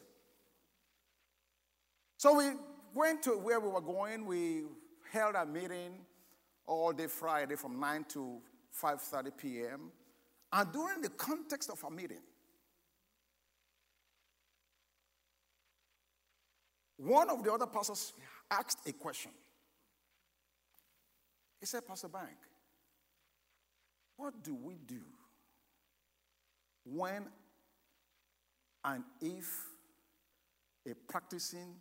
So 2.17 2.37
we 2.37 2.51
went 2.95 3.23
to 3.23 3.31
where 3.31 3.61
we 3.61 3.69
were 3.69 3.81
going. 3.81 4.27
We 4.27 4.65
held 5.11 5.37
a 5.37 5.47
meeting 5.47 5.93
all 6.67 6.93
day 6.93 7.07
Friday 7.07 7.57
from 7.57 7.81
9 7.81 8.05
to 8.11 8.41
5:30 8.83 9.37
p.m. 9.37 9.93
And 10.53 10.73
during 10.73 11.01
the 11.01 11.09
context 11.11 11.71
of 11.71 11.83
our 11.85 11.91
meeting, 11.91 12.21
One 17.03 17.31
of 17.31 17.43
the 17.43 17.51
other 17.51 17.67
pastors 17.67 18.13
asked 18.51 18.87
a 18.87 18.93
question. 18.93 19.31
He 21.59 21.65
said, 21.65 21.87
Pastor 21.87 22.09
Bank, 22.09 22.37
what 24.17 24.43
do 24.43 24.55
we 24.55 24.75
do 24.87 25.01
when 26.85 27.25
and 28.85 29.05
if 29.23 29.47
a 30.87 30.95
practicing 31.11 31.75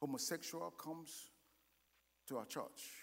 homosexual 0.00 0.70
comes 0.70 1.30
to 2.28 2.38
our 2.38 2.46
church? 2.46 3.02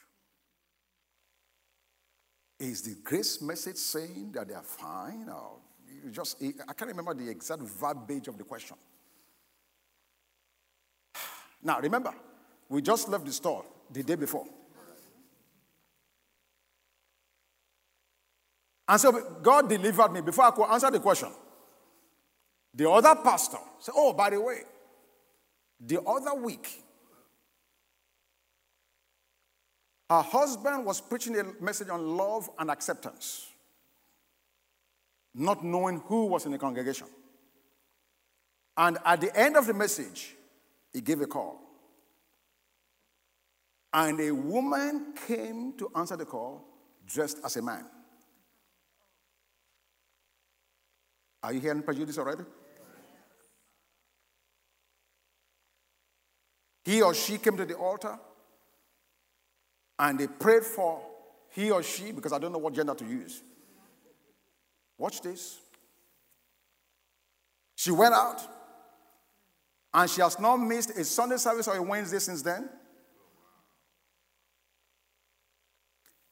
Is 2.60 2.82
the 2.82 2.96
grace 3.04 3.42
message 3.44 3.78
saying 3.78 4.32
that 4.34 4.48
they 4.48 4.56
are 4.56 4.64
fine? 4.64 5.30
Or 5.30 5.58
just 6.12 6.42
I 6.42 6.74
can't 6.74 6.90
remember 6.90 7.14
the 7.14 7.30
exact 7.30 7.62
verbiage 7.62 8.28
of 8.28 8.40
the 8.40 8.44
question. 8.44 8.78
Now, 11.64 11.80
remember, 11.80 12.14
we 12.70 12.82
just 12.82 13.08
left 13.08 13.26
the 13.26 13.32
store 13.32 13.66
the 13.92 14.04
day 14.04 14.16
before. 14.16 14.46
And 18.88 19.00
so 19.00 19.40
God 19.42 19.70
delivered 19.70 20.12
me 20.12 20.22
before 20.22 20.46
I 20.46 20.52
could 20.52 20.66
answer 20.70 20.92
the 20.92 21.00
question. 21.00 21.30
The 22.74 22.90
other 22.90 23.16
pastor 23.16 23.60
said, 23.80 23.94
Oh, 23.96 24.14
by 24.14 24.32
the 24.32 24.42
way, 24.42 24.62
the 25.80 26.02
other 26.02 26.34
week, 26.36 26.84
her 30.10 30.22
husband 30.22 30.86
was 30.86 31.00
preaching 31.00 31.40
a 31.40 31.44
message 31.64 31.90
on 31.90 32.18
love 32.18 32.50
and 32.60 32.70
acceptance, 32.70 33.48
not 35.34 35.64
knowing 35.64 36.00
who 36.08 36.26
was 36.26 36.46
in 36.46 36.52
the 36.52 36.58
congregation. 36.58 37.08
And 38.76 38.98
at 39.06 39.22
the 39.22 39.36
end 39.38 39.56
of 39.56 39.66
the 39.66 39.74
message, 39.74 40.36
he 40.94 41.02
gave 41.02 41.22
a 41.22 41.28
call. 41.28 41.60
And 43.92 44.20
a 44.20 44.32
woman 44.32 45.14
came 45.28 45.74
to 45.78 45.92
answer 45.96 46.16
the 46.16 46.26
call 46.26 46.64
dressed 47.06 47.40
as 47.44 47.58
a 47.58 47.62
man. 47.62 47.86
Are 51.44 51.52
you 51.52 51.60
hearing 51.60 51.84
prejudice 51.84 52.18
already? 52.18 52.44
He 56.86 57.02
or 57.02 57.14
she 57.14 57.38
came 57.38 57.58
to 57.58 57.66
the 57.66 57.76
altar 57.76 58.18
and 60.00 60.20
they 60.20 60.28
prayed 60.28 60.64
for 60.64 61.02
he 61.50 61.70
or 61.70 61.84
she, 61.84 62.12
because 62.12 62.34
I 62.34 62.40
don't 62.40 62.52
know 62.52 62.58
what 62.58 62.74
gender 62.74 62.96
to 62.96 63.06
use. 63.06 63.44
Watch 64.98 65.22
this. 65.22 65.60
She 67.76 67.92
went 67.92 68.14
out 68.14 68.42
and 69.94 70.10
she 70.10 70.22
has 70.22 70.40
not 70.40 70.58
missed 70.58 70.92
a 70.92 71.04
Sunday 71.04 71.38
service 71.38 71.68
or 71.68 71.76
a 71.76 71.82
Wednesday 71.82 72.20
since 72.20 72.42
then. 72.42 72.68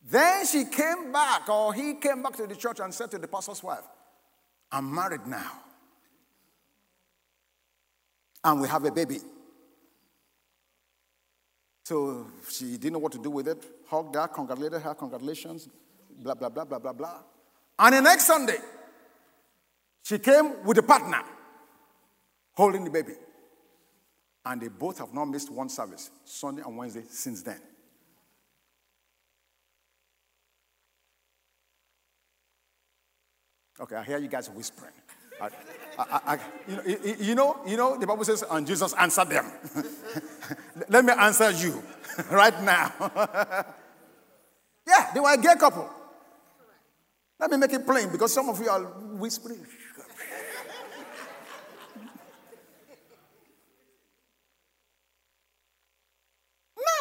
Then 0.03 0.45
she 0.45 0.65
came 0.65 1.11
back, 1.11 1.47
or 1.47 1.73
he 1.73 1.93
came 1.93 2.23
back 2.23 2.35
to 2.37 2.47
the 2.47 2.55
church 2.55 2.79
and 2.79 2.93
said 2.93 3.11
to 3.11 3.17
the 3.17 3.27
pastor's 3.27 3.63
wife, 3.63 3.83
I'm 4.71 4.93
married 4.93 5.25
now. 5.27 5.51
And 8.43 8.59
we 8.59 8.67
have 8.67 8.83
a 8.83 8.91
baby. 8.91 9.19
So 11.83 12.27
she 12.49 12.77
didn't 12.77 12.93
know 12.93 12.99
what 12.99 13.11
to 13.11 13.19
do 13.19 13.29
with 13.29 13.47
it. 13.47 13.63
Hugged 13.87 14.15
her, 14.15 14.27
congratulated 14.27 14.81
her, 14.81 14.95
congratulations, 14.95 15.69
blah, 16.19 16.33
blah, 16.33 16.49
blah, 16.49 16.65
blah, 16.65 16.79
blah, 16.79 16.93
blah. 16.93 17.19
And 17.77 17.95
the 17.95 18.01
next 18.01 18.25
Sunday, 18.25 18.57
she 20.03 20.17
came 20.19 20.63
with 20.65 20.77
a 20.77 20.83
partner 20.83 21.21
holding 22.53 22.83
the 22.83 22.89
baby. 22.89 23.13
And 24.45 24.61
they 24.61 24.69
both 24.69 24.97
have 24.99 25.13
not 25.13 25.25
missed 25.25 25.51
one 25.51 25.69
service, 25.69 26.09
Sunday 26.25 26.63
and 26.65 26.75
Wednesday, 26.75 27.03
since 27.07 27.43
then. 27.43 27.59
Okay, 33.79 33.95
I 33.95 34.03
hear 34.03 34.17
you 34.17 34.27
guys 34.27 34.49
whispering. 34.49 34.93
I, 35.41 35.49
I, 35.97 36.21
I, 36.25 36.39
you, 36.67 36.75
know, 36.75 36.83
you, 37.19 37.35
know, 37.35 37.59
you 37.65 37.77
know, 37.77 37.97
the 37.97 38.05
Bible 38.05 38.23
says, 38.23 38.43
and 38.49 38.67
Jesus 38.67 38.93
answered 38.93 39.29
them. 39.29 39.51
Let 40.89 41.03
me 41.03 41.13
answer 41.13 41.49
you 41.51 41.81
right 42.31 42.61
now. 42.61 42.93
yeah, 44.87 45.11
they 45.13 45.19
were 45.19 45.33
a 45.33 45.37
gay 45.37 45.55
couple. 45.59 45.89
Let 47.39 47.49
me 47.49 47.57
make 47.57 47.73
it 47.73 47.85
plain 47.87 48.11
because 48.11 48.31
some 48.31 48.49
of 48.49 48.59
you 48.61 48.69
are 48.69 48.83
whispering. 48.83 49.65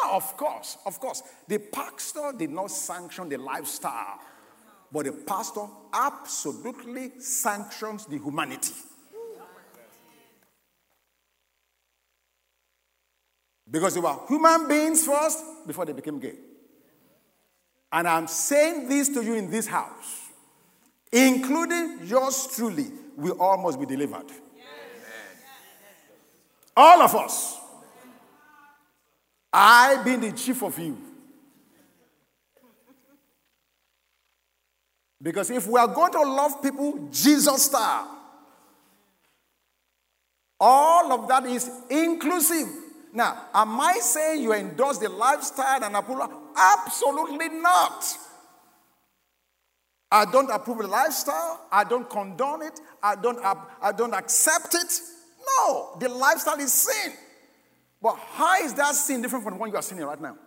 of 0.11 0.37
course, 0.37 0.77
of 0.85 0.99
course, 0.99 1.23
the 1.47 1.57
pastor 1.57 2.33
did 2.37 2.49
not 2.49 2.71
sanction 2.71 3.29
the 3.29 3.37
lifestyle 3.37 4.19
but 4.91 5.05
the 5.05 5.13
pastor 5.13 5.65
absolutely 5.93 7.19
sanctions 7.19 8.05
the 8.05 8.17
humanity. 8.17 8.73
Because 13.69 13.93
they 13.93 14.01
were 14.01 14.17
human 14.27 14.67
beings 14.67 15.05
first 15.05 15.39
before 15.65 15.85
they 15.85 15.93
became 15.93 16.19
gay. 16.19 16.35
And 17.93 18.05
I'm 18.07 18.27
saying 18.27 18.89
this 18.89 19.07
to 19.09 19.23
you 19.23 19.35
in 19.35 19.49
this 19.49 19.65
house, 19.65 20.29
including 21.11 22.01
yours 22.03 22.49
truly, 22.53 22.87
we 23.15 23.31
all 23.31 23.57
must 23.57 23.79
be 23.79 23.85
delivered. 23.85 24.29
All 26.75 27.01
of 27.01 27.15
us. 27.15 27.60
I 29.53 30.01
being 30.03 30.21
the 30.21 30.31
chief 30.31 30.61
of 30.63 30.77
you. 30.79 30.97
Because 35.21 35.51
if 35.51 35.67
we 35.67 35.79
are 35.79 35.87
going 35.87 36.11
to 36.13 36.21
love 36.21 36.63
people 36.63 37.07
Jesus 37.11 37.65
style, 37.65 38.17
all 40.59 41.11
of 41.11 41.27
that 41.27 41.45
is 41.45 41.69
inclusive. 41.89 42.67
Now, 43.13 43.45
am 43.53 43.79
I 43.79 43.99
saying 43.99 44.41
you 44.41 44.53
endorse 44.53 44.97
the 44.97 45.09
lifestyle 45.09 45.83
and 45.83 45.95
approval? 45.95 46.31
Absolutely 46.55 47.49
not. 47.49 48.05
I 50.11 50.25
don't 50.25 50.49
approve 50.49 50.79
the 50.79 50.87
lifestyle. 50.87 51.67
I 51.71 51.83
don't 51.83 52.09
condone 52.09 52.63
it. 52.63 52.79
I 53.01 53.15
don't, 53.15 53.39
I 53.43 53.91
don't 53.91 54.13
accept 54.13 54.75
it. 54.75 54.99
No, 55.57 55.97
the 55.99 56.09
lifestyle 56.09 56.59
is 56.59 56.73
sin. 56.73 57.13
But 58.01 58.17
how 58.33 58.63
is 58.63 58.73
that 58.73 58.95
sin 58.95 59.21
different 59.21 59.43
from 59.43 59.53
the 59.53 59.59
one 59.59 59.69
you 59.69 59.75
are 59.75 59.81
seeing 59.81 60.01
right 60.01 60.19
now? 60.19 60.37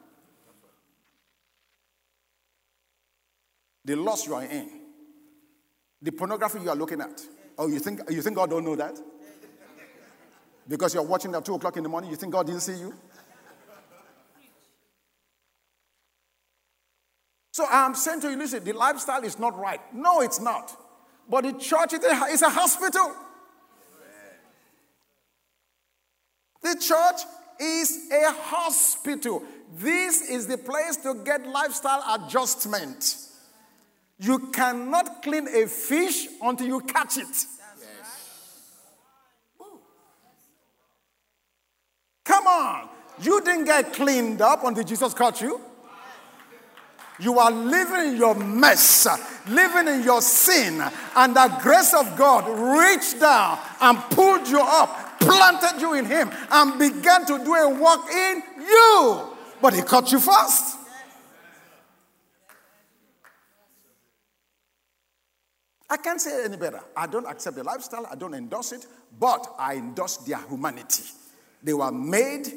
the 3.84 3.96
loss 3.96 4.26
you 4.26 4.34
are 4.34 4.44
in, 4.44 4.68
the 6.00 6.10
pornography 6.12 6.60
you 6.60 6.70
are 6.70 6.76
looking 6.76 7.00
at. 7.00 7.20
Oh, 7.58 7.68
you 7.68 7.78
think, 7.78 8.00
you 8.10 8.22
think 8.22 8.36
God 8.36 8.50
don't 8.50 8.64
know 8.64 8.76
that? 8.76 8.98
Because 10.66 10.94
you're 10.94 11.02
watching 11.02 11.34
at 11.34 11.44
2 11.44 11.54
o'clock 11.54 11.76
in 11.76 11.82
the 11.82 11.88
morning, 11.88 12.10
you 12.10 12.16
think 12.16 12.32
God 12.32 12.46
didn't 12.46 12.62
see 12.62 12.78
you? 12.78 12.94
So 17.52 17.66
I'm 17.70 17.94
saying 17.94 18.22
to 18.22 18.30
you, 18.30 18.38
listen, 18.38 18.64
the 18.64 18.72
lifestyle 18.72 19.22
is 19.22 19.38
not 19.38 19.56
right. 19.56 19.80
No, 19.94 20.22
it's 20.22 20.40
not. 20.40 20.76
But 21.28 21.44
the 21.44 21.52
church 21.52 21.92
is 21.92 22.42
a 22.42 22.48
hospital. 22.48 23.14
The 26.62 26.74
church 26.74 27.20
is 27.60 28.08
a 28.12 28.32
hospital. 28.32 29.42
This 29.76 30.22
is 30.22 30.46
the 30.46 30.58
place 30.58 30.96
to 30.98 31.14
get 31.24 31.46
lifestyle 31.46 32.02
adjustment. 32.14 33.16
You 34.18 34.38
cannot 34.52 35.22
clean 35.22 35.48
a 35.48 35.66
fish 35.66 36.28
until 36.40 36.66
you 36.66 36.80
catch 36.80 37.18
it. 37.18 37.46
Come 42.24 42.46
on. 42.46 42.88
You 43.20 43.40
didn't 43.42 43.66
get 43.66 43.92
cleaned 43.92 44.40
up 44.40 44.64
until 44.64 44.84
Jesus 44.84 45.14
caught 45.14 45.40
you. 45.40 45.60
You 47.20 47.38
are 47.38 47.50
living 47.50 48.12
in 48.12 48.16
your 48.16 48.34
mess, 48.34 49.06
living 49.48 49.86
in 49.86 50.02
your 50.02 50.20
sin, 50.20 50.82
and 51.14 51.36
the 51.36 51.58
grace 51.62 51.94
of 51.94 52.16
God 52.16 52.48
reached 52.78 53.20
down 53.20 53.58
and 53.80 53.98
pulled 54.10 54.48
you 54.48 54.60
up, 54.60 55.20
planted 55.20 55.80
you 55.80 55.94
in 55.94 56.06
Him, 56.06 56.30
and 56.50 56.78
began 56.78 57.24
to 57.26 57.38
do 57.38 57.54
a 57.54 57.68
work 57.68 58.10
in 58.10 58.42
you. 58.58 59.22
But 59.62 59.74
He 59.74 59.82
caught 59.82 60.10
you 60.10 60.18
first. 60.18 60.78
I 65.88 65.96
can't 65.98 66.20
say 66.20 66.44
any 66.44 66.56
better. 66.56 66.80
I 66.96 67.06
don't 67.06 67.26
accept 67.26 67.54
the 67.54 67.62
lifestyle, 67.62 68.06
I 68.10 68.16
don't 68.16 68.34
endorse 68.34 68.72
it, 68.72 68.86
but 69.20 69.54
I 69.56 69.76
endorse 69.76 70.16
their 70.16 70.38
humanity. 70.48 71.04
They 71.62 71.74
were 71.74 71.92
made 71.92 72.48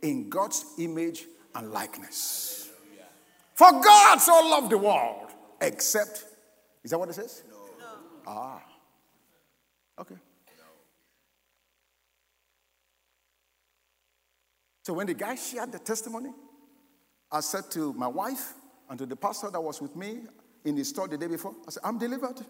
in 0.00 0.30
God's 0.30 0.64
image 0.78 1.26
and 1.54 1.70
likeness. 1.70 2.59
For 3.60 3.72
God 3.72 4.16
so 4.22 4.32
loved 4.32 4.70
the 4.70 4.78
world, 4.78 5.32
except, 5.60 6.24
is 6.82 6.92
that 6.92 6.98
what 6.98 7.10
it 7.10 7.12
says? 7.12 7.44
No. 7.46 7.56
Ah. 8.26 8.62
Okay. 10.00 10.14
So 14.82 14.94
when 14.94 15.06
the 15.06 15.12
guy 15.12 15.34
shared 15.34 15.72
the 15.72 15.78
testimony, 15.78 16.30
I 17.30 17.40
said 17.40 17.70
to 17.72 17.92
my 17.92 18.06
wife 18.06 18.54
and 18.88 18.98
to 18.98 19.04
the 19.04 19.14
pastor 19.14 19.50
that 19.50 19.60
was 19.60 19.82
with 19.82 19.94
me 19.94 20.20
in 20.64 20.74
the 20.74 20.82
store 20.82 21.06
the 21.06 21.18
day 21.18 21.26
before, 21.26 21.54
I 21.68 21.70
said, 21.70 21.82
I'm 21.84 21.98
delivered. 21.98 22.40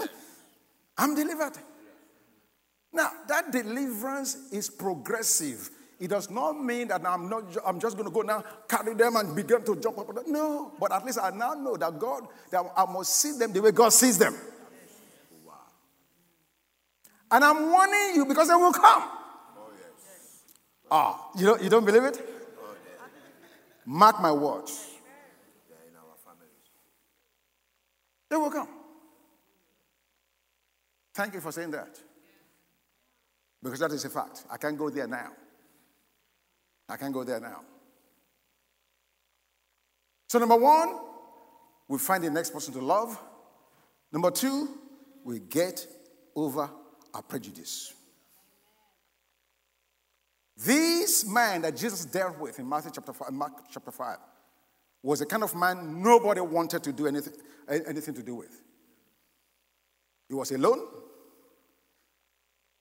I'm 0.98 1.14
delivered. 1.14 1.56
Now, 2.92 3.12
that 3.28 3.52
deliverance 3.52 4.50
is 4.50 4.68
progressive. 4.70 5.70
It 6.00 6.08
does 6.08 6.30
not 6.30 6.60
mean 6.62 6.88
that 6.88 7.06
I'm 7.06 7.28
not 7.28 7.44
I'm 7.64 7.78
just 7.78 7.96
going 7.96 8.08
to 8.08 8.14
go 8.14 8.22
now 8.22 8.44
carry 8.68 8.94
them 8.94 9.16
and 9.16 9.34
begin 9.34 9.64
to 9.64 9.76
jump 9.76 9.98
up. 9.98 10.26
No, 10.26 10.72
but 10.78 10.92
at 10.92 11.04
least 11.04 11.18
I 11.22 11.30
now 11.30 11.54
know 11.54 11.76
that 11.76 11.98
God 11.98 12.26
that 12.50 12.64
I 12.76 12.84
must 12.86 13.16
see 13.16 13.38
them 13.38 13.52
the 13.52 13.62
way 13.62 13.70
God 13.70 13.92
sees 13.92 14.18
them. 14.18 14.34
Wow. 15.46 15.54
And 17.30 17.44
I'm 17.44 17.70
warning 17.70 18.16
you 18.16 18.26
because 18.26 18.48
they 18.48 18.54
will 18.54 18.72
come. 18.72 19.02
Oh, 19.56 19.70
yes. 19.78 20.42
Ah, 20.90 21.30
you 21.36 21.46
don't, 21.46 21.62
you 21.62 21.70
don't 21.70 21.84
believe 21.84 22.04
it? 22.04 22.20
Mark 23.86 24.20
my 24.20 24.32
words. 24.32 24.90
They 28.30 28.36
will 28.36 28.50
come. 28.50 28.68
Thank 31.14 31.34
you 31.34 31.40
for 31.40 31.52
saying 31.52 31.70
that. 31.70 31.96
Because 33.62 33.78
that 33.78 33.92
is 33.92 34.04
a 34.04 34.10
fact. 34.10 34.44
I 34.50 34.56
can't 34.56 34.76
go 34.76 34.90
there 34.90 35.06
now. 35.06 35.30
I 36.88 36.96
can't 36.96 37.12
go 37.12 37.24
there 37.24 37.40
now. 37.40 37.60
So, 40.28 40.38
number 40.38 40.56
one, 40.56 40.98
we 41.88 41.98
find 41.98 42.24
the 42.24 42.30
next 42.30 42.50
person 42.50 42.74
to 42.74 42.80
love. 42.80 43.18
Number 44.12 44.30
two, 44.30 44.68
we 45.24 45.40
get 45.40 45.86
over 46.34 46.70
our 47.12 47.22
prejudice. 47.22 47.94
This 50.56 51.26
man 51.26 51.62
that 51.62 51.76
Jesus 51.76 52.04
dealt 52.04 52.38
with 52.38 52.58
in 52.58 52.68
Matthew 52.68 52.92
chapter 52.94 53.12
5, 53.12 53.32
Mark 53.32 53.52
chapter 53.70 53.90
5 53.90 54.16
was 55.02 55.18
the 55.18 55.26
kind 55.26 55.42
of 55.42 55.54
man 55.54 56.02
nobody 56.02 56.40
wanted 56.40 56.82
to 56.84 56.92
do 56.92 57.06
anything, 57.06 57.34
anything 57.68 58.14
to 58.14 58.22
do 58.22 58.36
with. 58.36 58.62
He 60.28 60.34
was 60.34 60.50
alone, 60.52 60.80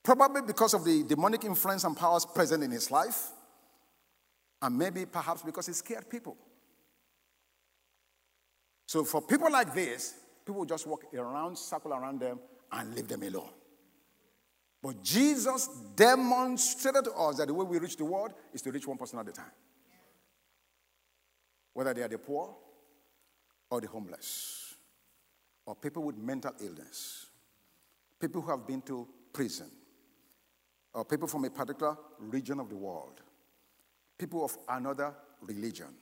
Probably 0.03 0.41
because 0.41 0.73
of 0.73 0.83
the 0.83 1.03
demonic 1.03 1.45
influence 1.45 1.85
and 1.85 1.95
powers 1.95 2.25
present 2.25 2.61
in 2.61 2.71
his 2.71 2.91
life, 2.91 3.29
and 4.63 4.77
maybe 4.77 5.05
perhaps 5.05 5.41
because 5.41 5.67
he 5.67 5.73
scared 5.73 6.09
people. 6.09 6.37
So, 8.85 9.03
for 9.03 9.21
people 9.21 9.51
like 9.51 9.73
this, 9.73 10.15
people 10.45 10.63
just 10.63 10.87
walk 10.87 11.03
around, 11.13 11.57
circle 11.57 11.93
around 11.93 12.21
them, 12.21 12.39
and 12.71 12.95
leave 12.95 13.09
them 13.09 13.23
alone. 13.23 13.49
But 14.81 15.03
Jesus 15.03 15.67
demonstrated 15.95 17.05
to 17.05 17.11
us 17.11 17.37
that 17.37 17.47
the 17.47 17.53
way 17.53 17.65
we 17.65 17.77
reach 17.77 17.97
the 17.97 18.05
world 18.05 18.33
is 18.53 18.61
to 18.61 18.71
reach 18.71 18.87
one 18.87 18.97
person 18.97 19.19
at 19.19 19.27
a 19.27 19.31
time. 19.33 19.51
Whether 21.73 21.93
they 21.93 22.03
are 22.03 22.07
the 22.07 22.17
poor 22.17 22.55
or 23.69 23.81
the 23.81 23.87
homeless, 23.87 24.75
or 25.65 25.75
people 25.75 26.03
with 26.03 26.17
mental 26.17 26.53
illness, 26.61 27.27
people 28.19 28.41
who 28.41 28.51
have 28.51 28.65
been 28.65 28.81
to 28.83 29.07
prison, 29.33 29.69
or 30.93 31.03
people 31.03 31.27
from 31.27 31.43
a 31.43 31.49
particular 31.49 31.97
region 32.19 32.61
of 32.61 32.69
the 32.69 32.77
world, 32.77 33.21
people 34.17 34.45
of 34.45 34.57
another 34.69 35.13
religion, 35.41 35.93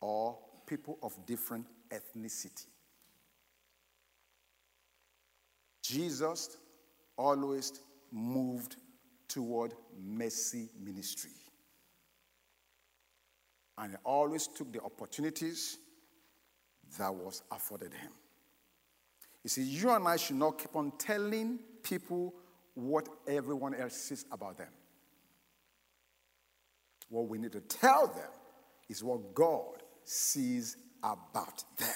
or 0.00 0.38
people 0.66 0.98
of 1.02 1.14
different 1.26 1.66
ethnicity. 1.90 2.66
Jesus 5.82 6.56
always 7.16 7.80
moved 8.10 8.76
toward 9.28 9.74
mercy 9.98 10.68
ministry. 10.82 11.30
And 13.78 13.92
he 13.92 13.96
always 14.04 14.46
took 14.46 14.72
the 14.72 14.80
opportunities 14.82 15.78
that 16.98 17.12
was 17.14 17.42
afforded 17.50 17.92
him. 17.94 18.10
You 19.42 19.48
see, 19.48 19.62
you 19.62 19.90
and 19.90 20.06
I 20.06 20.16
should 20.16 20.36
not 20.36 20.58
keep 20.58 20.76
on 20.76 20.92
telling 20.98 21.58
people 21.82 22.34
what 22.74 23.08
everyone 23.26 23.74
else 23.74 23.94
says 23.94 24.24
about 24.30 24.58
them. 24.58 24.68
What 27.12 27.28
we 27.28 27.36
need 27.36 27.52
to 27.52 27.60
tell 27.60 28.06
them 28.06 28.30
is 28.88 29.04
what 29.04 29.34
God 29.34 29.82
sees 30.02 30.78
about 31.02 31.62
them. 31.76 31.88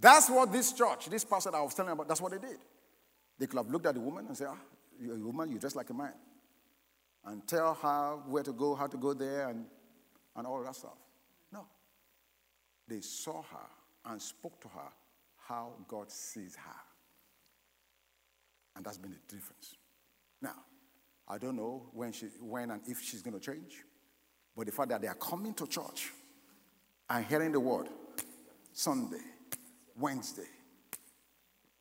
That's 0.00 0.30
what 0.30 0.52
this 0.52 0.72
church, 0.72 1.06
this 1.06 1.24
pastor 1.24 1.54
I 1.56 1.60
was 1.60 1.74
telling 1.74 1.90
about, 1.90 2.06
that's 2.06 2.20
what 2.20 2.30
they 2.30 2.38
did. 2.38 2.58
They 3.36 3.48
could 3.48 3.56
have 3.56 3.68
looked 3.68 3.86
at 3.86 3.94
the 3.94 4.00
woman 4.00 4.26
and 4.28 4.36
said, 4.36 4.46
Ah, 4.48 4.60
you're 5.00 5.16
a 5.16 5.18
woman, 5.18 5.50
you 5.50 5.58
dress 5.58 5.74
like 5.74 5.90
a 5.90 5.94
man. 5.94 6.14
And 7.24 7.44
tell 7.48 7.74
her 7.74 8.18
where 8.28 8.44
to 8.44 8.52
go, 8.52 8.76
how 8.76 8.86
to 8.86 8.96
go 8.96 9.12
there, 9.12 9.48
and, 9.48 9.66
and 10.36 10.46
all 10.46 10.62
that 10.62 10.76
stuff. 10.76 10.96
No. 11.52 11.66
They 12.86 13.00
saw 13.00 13.42
her 13.42 14.12
and 14.12 14.22
spoke 14.22 14.60
to 14.60 14.68
her 14.68 14.88
how 15.48 15.72
God 15.88 16.12
sees 16.12 16.54
her. 16.54 16.80
And 18.76 18.84
that's 18.84 18.98
been 18.98 19.10
the 19.10 19.34
difference. 19.34 19.74
Now, 20.40 20.56
I 21.28 21.38
don't 21.38 21.56
know 21.56 21.88
when, 21.92 22.12
she, 22.12 22.26
when 22.40 22.70
and 22.70 22.82
if 22.86 23.00
she's 23.00 23.22
going 23.22 23.38
to 23.38 23.40
change, 23.40 23.84
but 24.56 24.66
the 24.66 24.72
fact 24.72 24.88
that 24.90 25.00
they 25.00 25.08
are 25.08 25.14
coming 25.14 25.54
to 25.54 25.66
church 25.66 26.10
and 27.08 27.24
hearing 27.26 27.52
the 27.52 27.60
word 27.60 27.88
Sunday, 28.72 29.18
Wednesday. 29.98 30.48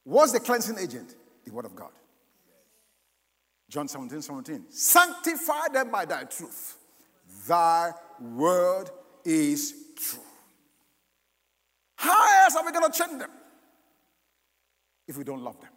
What's 0.03 0.31
the 0.31 0.39
cleansing 0.39 0.77
agent? 0.79 1.15
The 1.45 1.51
Word 1.51 1.65
of 1.65 1.75
God. 1.75 1.91
John 3.69 3.87
17, 3.87 4.21
17. 4.21 4.65
Sanctify 4.69 5.67
them 5.71 5.91
by 5.91 6.05
thy 6.05 6.23
truth. 6.23 6.77
Thy 7.47 7.91
word 8.19 8.89
is 9.23 9.73
true. 9.95 10.23
How 11.95 12.43
else 12.43 12.55
are 12.55 12.65
we 12.65 12.71
going 12.71 12.91
to 12.91 12.97
change 12.97 13.19
them 13.19 13.29
if 15.07 15.15
we 15.17 15.23
don't 15.23 15.43
love 15.43 15.59
them? 15.61 15.69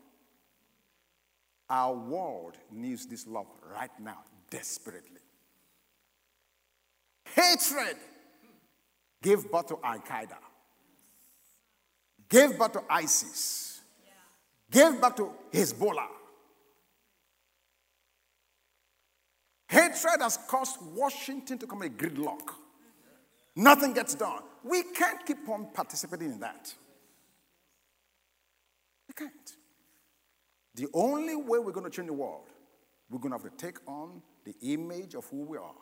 Our 1.73 1.95
world 1.95 2.59
needs 2.71 3.07
this 3.07 3.27
love 3.27 3.47
right 3.75 3.91
now, 3.99 4.19
desperately. 4.51 5.21
Hatred 7.35 7.97
gave 9.23 9.51
birth 9.51 9.69
to 9.69 9.79
Al 9.83 10.01
Qaeda 10.01 10.37
gave 12.33 12.59
birth 12.59 12.73
to 12.73 12.83
ISIS, 12.89 13.83
gave 14.71 14.99
birth 15.01 15.17
to 15.17 15.31
Hezbollah. 15.53 16.09
Hatred 19.69 20.21
has 20.21 20.39
caused 20.49 20.79
Washington 20.95 21.59
to 21.59 21.67
come 21.67 21.83
a 21.83 21.89
gridlock. 21.89 22.55
Nothing 23.55 23.93
gets 23.93 24.15
done. 24.15 24.43
We 24.65 24.83
can't 24.83 25.25
keep 25.27 25.47
on 25.49 25.69
participating 25.75 26.33
in 26.33 26.41
that. 26.41 26.75
We 29.09 29.15
can't. 29.15 29.57
The 30.75 30.89
only 30.95 31.37
way 31.37 31.59
we're 31.59 31.73
going 31.73 31.85
to 31.85 31.91
change 31.91 32.09
the 32.09 32.15
world, 32.15 32.49
we're 33.11 33.19
going 33.19 33.33
to 33.33 33.43
have 33.43 33.51
to 33.51 33.67
take 33.67 33.79
on 33.87 34.23
the 34.45 34.55
image 34.63 35.15
of 35.15 35.27
who 35.27 35.45
we 35.45 35.59
are, 35.59 35.75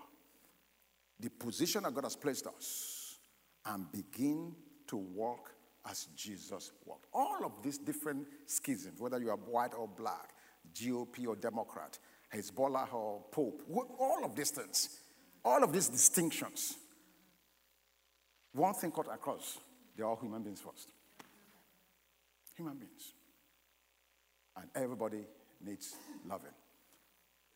the 1.18 1.30
position 1.30 1.84
that 1.84 1.94
God 1.94 2.04
has 2.04 2.16
placed 2.16 2.46
us, 2.46 3.18
and 3.66 3.90
begin 3.92 4.54
to 4.88 4.96
walk 4.96 5.52
as 5.88 6.08
Jesus 6.16 6.72
walked. 6.84 7.06
All 7.12 7.44
of 7.44 7.62
these 7.62 7.78
different 7.78 8.26
schisms, 8.46 9.00
whether 9.00 9.18
you 9.18 9.30
are 9.30 9.36
white 9.36 9.74
or 9.74 9.86
black, 9.88 10.30
GOP 10.74 11.26
or 11.26 11.36
Democrat, 11.36 11.98
Hezbollah 12.34 12.92
or 12.92 13.22
Pope, 13.30 13.62
all 13.98 14.24
of 14.24 14.34
these 14.34 14.50
things, 14.50 15.00
all 15.44 15.62
of 15.62 15.72
these 15.72 15.88
distinctions, 15.88 16.76
one 18.52 18.74
thing 18.74 18.90
cut 18.90 19.06
across, 19.12 19.58
they're 19.96 20.06
all 20.06 20.16
human 20.16 20.42
beings 20.42 20.60
first. 20.60 20.88
Human 22.56 22.76
beings. 22.76 23.14
And 24.60 24.68
everybody 24.74 25.24
needs 25.64 25.94
loving. 26.28 26.52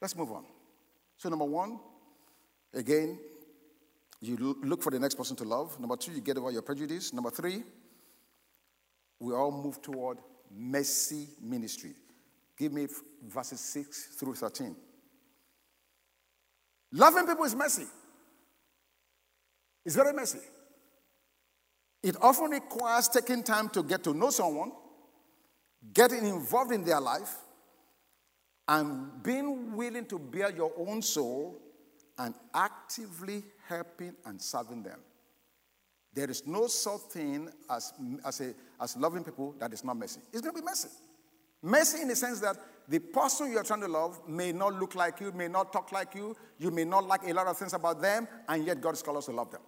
Let's 0.01 0.17
move 0.17 0.33
on. 0.33 0.45
So, 1.17 1.29
number 1.29 1.45
one, 1.45 1.79
again, 2.73 3.19
you 4.21 4.57
look 4.63 4.83
for 4.83 4.91
the 4.91 4.99
next 4.99 5.17
person 5.17 5.37
to 5.37 5.45
love. 5.45 5.79
Number 5.79 5.97
two, 5.97 6.13
you 6.13 6.21
get 6.21 6.39
over 6.39 6.51
your 6.51 6.63
prejudice. 6.63 7.13
Number 7.13 7.31
three, 7.31 7.63
we 9.21 9.35
all 9.35 9.51
move 9.51 9.83
toward 9.83 10.19
mercy 10.51 11.29
ministry. 11.41 11.93
Give 12.57 12.73
me 12.73 12.87
verses 13.27 13.61
6 13.61 14.17
through 14.19 14.35
13. 14.35 14.75
Loving 16.93 17.27
people 17.27 17.45
is 17.45 17.55
messy. 17.55 17.87
It's 19.85 19.97
very 19.97 20.13
messy. 20.13 20.39
It 22.03 22.17
often 22.21 22.51
requires 22.51 23.09
taking 23.09 23.43
time 23.43 23.69
to 23.71 23.83
get 23.83 24.05
to 24.05 24.15
know 24.15 24.31
someone, 24.31 24.73
getting 25.93 26.27
involved 26.27 26.73
in 26.73 26.85
their 26.85 27.01
life, 27.01 27.37
and 28.67 29.23
being 29.23 29.77
willing 29.77 30.07
to 30.07 30.19
bare 30.19 30.51
your 30.51 30.73
own 30.79 31.03
soul 31.03 31.61
and 32.19 32.35
actively 32.55 33.43
helping 33.69 34.15
and 34.25 34.41
serving 34.41 34.83
them. 34.83 35.01
There 36.15 36.31
is 36.31 36.47
no 36.47 36.69
such 36.69 37.01
thing 37.11 37.51
as, 37.69 37.93
as, 38.25 38.41
a, 38.41 38.55
as 38.81 38.97
loving 38.97 39.25
people 39.25 39.55
that 39.59 39.73
is 39.73 39.85
not 39.85 39.97
messy. 39.97 40.21
It's 40.33 40.41
going 40.41 40.55
to 40.55 40.63
be 40.63 40.65
messy. 40.65 40.89
Messy 41.63 42.03
in 42.03 42.09
the 42.09 42.17
sense 42.17 42.41
that 42.41 42.57
the 42.89 43.01
person 43.01 43.51
you 43.51 43.59
are 43.59 43.65
trying 43.65 43.81
to 43.81 43.89
love 43.89 44.21
may 44.29 44.53
not 44.53 44.75
look 44.75 44.95
like 44.95 45.21
you, 45.21 45.33
may 45.33 45.49
not 45.49 45.73
talk 45.73 45.93
like 45.93 46.15
you, 46.15 46.37
you 46.59 46.71
may 46.71 46.85
not 46.85 47.07
like 47.07 47.23
a 47.27 47.33
lot 47.33 47.47
of 47.47 47.57
things 47.57 47.73
about 47.73 48.01
them, 48.01 48.29
and 48.49 48.65
yet 48.65 48.81
God 48.81 48.95
is 48.95 49.03
called 49.03 49.17
us 49.17 49.27
to 49.27 49.33
love 49.33 49.51
them. 49.51 49.63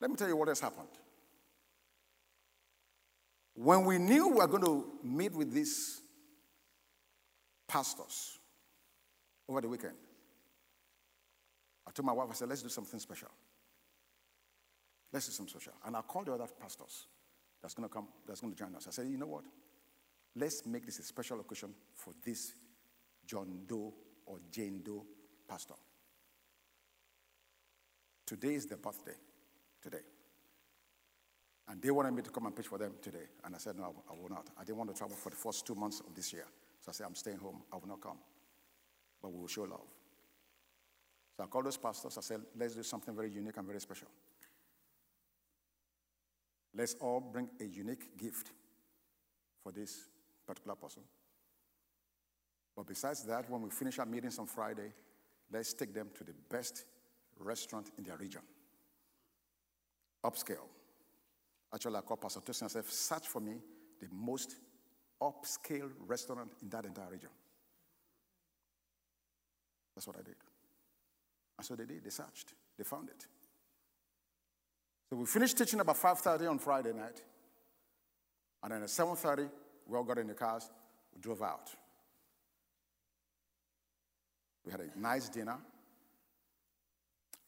Let 0.00 0.10
me 0.10 0.16
tell 0.16 0.28
you 0.28 0.36
what 0.36 0.48
has 0.48 0.60
happened. 0.60 0.88
When 3.54 3.84
we 3.84 3.98
knew 3.98 4.28
we 4.28 4.34
were 4.34 4.46
going 4.46 4.64
to 4.64 4.86
meet 5.02 5.32
with 5.32 5.52
these 5.52 6.00
pastors 7.68 8.38
over 9.48 9.60
the 9.60 9.68
weekend, 9.68 9.94
I 11.86 11.90
told 11.92 12.06
my 12.06 12.12
wife, 12.12 12.28
I 12.30 12.34
said, 12.34 12.48
let's 12.48 12.62
do 12.62 12.68
something 12.68 12.98
special. 12.98 13.28
Let's 15.12 15.26
do 15.26 15.32
something 15.32 15.50
special. 15.50 15.74
And 15.86 15.96
I 15.96 16.00
called 16.02 16.26
the 16.26 16.32
other 16.32 16.46
pastors 16.60 17.06
that's 17.62 17.74
going 17.74 17.88
to 17.88 17.92
come, 17.92 18.08
that's 18.26 18.40
going 18.40 18.52
to 18.52 18.58
join 18.58 18.74
us. 18.74 18.86
I 18.88 18.90
said, 18.90 19.06
you 19.06 19.16
know 19.16 19.26
what? 19.26 19.44
Let's 20.34 20.66
make 20.66 20.84
this 20.84 20.98
a 20.98 21.02
special 21.04 21.38
occasion 21.38 21.72
for 21.94 22.12
this 22.24 22.54
John 23.24 23.60
Doe 23.68 23.94
or 24.26 24.38
Jane 24.50 24.82
Doe 24.84 25.04
pastor. 25.48 25.74
Today 28.26 28.54
is 28.54 28.66
their 28.66 28.78
birthday. 28.78 29.14
Today. 29.80 29.98
And 31.68 31.80
they 31.80 31.90
wanted 31.90 32.12
me 32.12 32.22
to 32.22 32.30
come 32.30 32.46
and 32.46 32.54
preach 32.54 32.66
for 32.68 32.78
them 32.78 32.92
today. 33.00 33.26
And 33.44 33.54
I 33.54 33.58
said, 33.58 33.76
no, 33.76 33.94
I 34.10 34.12
will 34.20 34.28
not. 34.28 34.48
I 34.58 34.64
didn't 34.64 34.78
want 34.78 34.90
to 34.90 34.96
travel 34.96 35.16
for 35.16 35.30
the 35.30 35.36
first 35.36 35.66
two 35.66 35.74
months 35.74 36.00
of 36.00 36.14
this 36.14 36.32
year. 36.32 36.46
So 36.80 36.90
I 36.90 36.92
said, 36.92 37.06
I'm 37.06 37.14
staying 37.14 37.38
home. 37.38 37.62
I 37.72 37.76
will 37.76 37.88
not 37.88 38.00
come. 38.02 38.18
But 39.22 39.32
we 39.32 39.40
will 39.40 39.48
show 39.48 39.62
love. 39.62 39.88
So 41.36 41.42
I 41.42 41.46
called 41.46 41.64
those 41.64 41.78
pastors. 41.78 42.18
I 42.18 42.20
said, 42.20 42.42
let's 42.56 42.74
do 42.74 42.82
something 42.82 43.14
very 43.14 43.30
unique 43.30 43.56
and 43.56 43.66
very 43.66 43.80
special. 43.80 44.08
Let's 46.76 46.94
all 47.00 47.20
bring 47.20 47.48
a 47.60 47.64
unique 47.64 48.18
gift 48.18 48.50
for 49.62 49.72
this 49.72 50.08
particular 50.46 50.76
person. 50.76 51.02
But 52.76 52.86
besides 52.86 53.22
that, 53.24 53.48
when 53.48 53.62
we 53.62 53.70
finish 53.70 53.98
our 53.98 54.06
meetings 54.06 54.38
on 54.38 54.46
Friday, 54.46 54.92
let's 55.52 55.72
take 55.72 55.94
them 55.94 56.08
to 56.18 56.24
the 56.24 56.34
best 56.50 56.84
restaurant 57.38 57.90
in 57.96 58.04
their 58.04 58.16
region. 58.16 58.42
Upscale. 60.24 60.68
Actually, 61.74 61.96
I 61.96 62.00
called 62.02 62.20
Pastor 62.20 62.40
Tosin 62.40 62.62
and 62.62 62.70
said, 62.70 62.86
search 62.86 63.26
for 63.26 63.40
me 63.40 63.54
the 64.00 64.06
most 64.12 64.54
upscale 65.20 65.90
restaurant 66.06 66.50
in 66.62 66.68
that 66.68 66.84
entire 66.84 67.10
region. 67.10 67.30
That's 69.94 70.06
what 70.06 70.16
I 70.16 70.22
did. 70.22 70.36
And 71.58 71.66
so 71.66 71.74
they 71.74 71.84
did. 71.84 72.04
They 72.04 72.10
searched. 72.10 72.52
They 72.78 72.84
found 72.84 73.08
it. 73.08 73.26
So 75.10 75.16
we 75.16 75.26
finished 75.26 75.58
teaching 75.58 75.80
about 75.80 75.96
5.30 75.96 76.48
on 76.48 76.58
Friday 76.58 76.92
night. 76.92 77.22
And 78.62 78.72
then 78.72 78.82
at 78.82 78.88
7.30, 78.88 79.50
we 79.86 79.96
all 79.96 80.04
got 80.04 80.18
in 80.18 80.28
the 80.28 80.34
cars. 80.34 80.70
We 81.14 81.20
drove 81.20 81.42
out. 81.42 81.70
We 84.64 84.72
had 84.72 84.80
a 84.80 84.98
nice 84.98 85.28
dinner. 85.28 85.58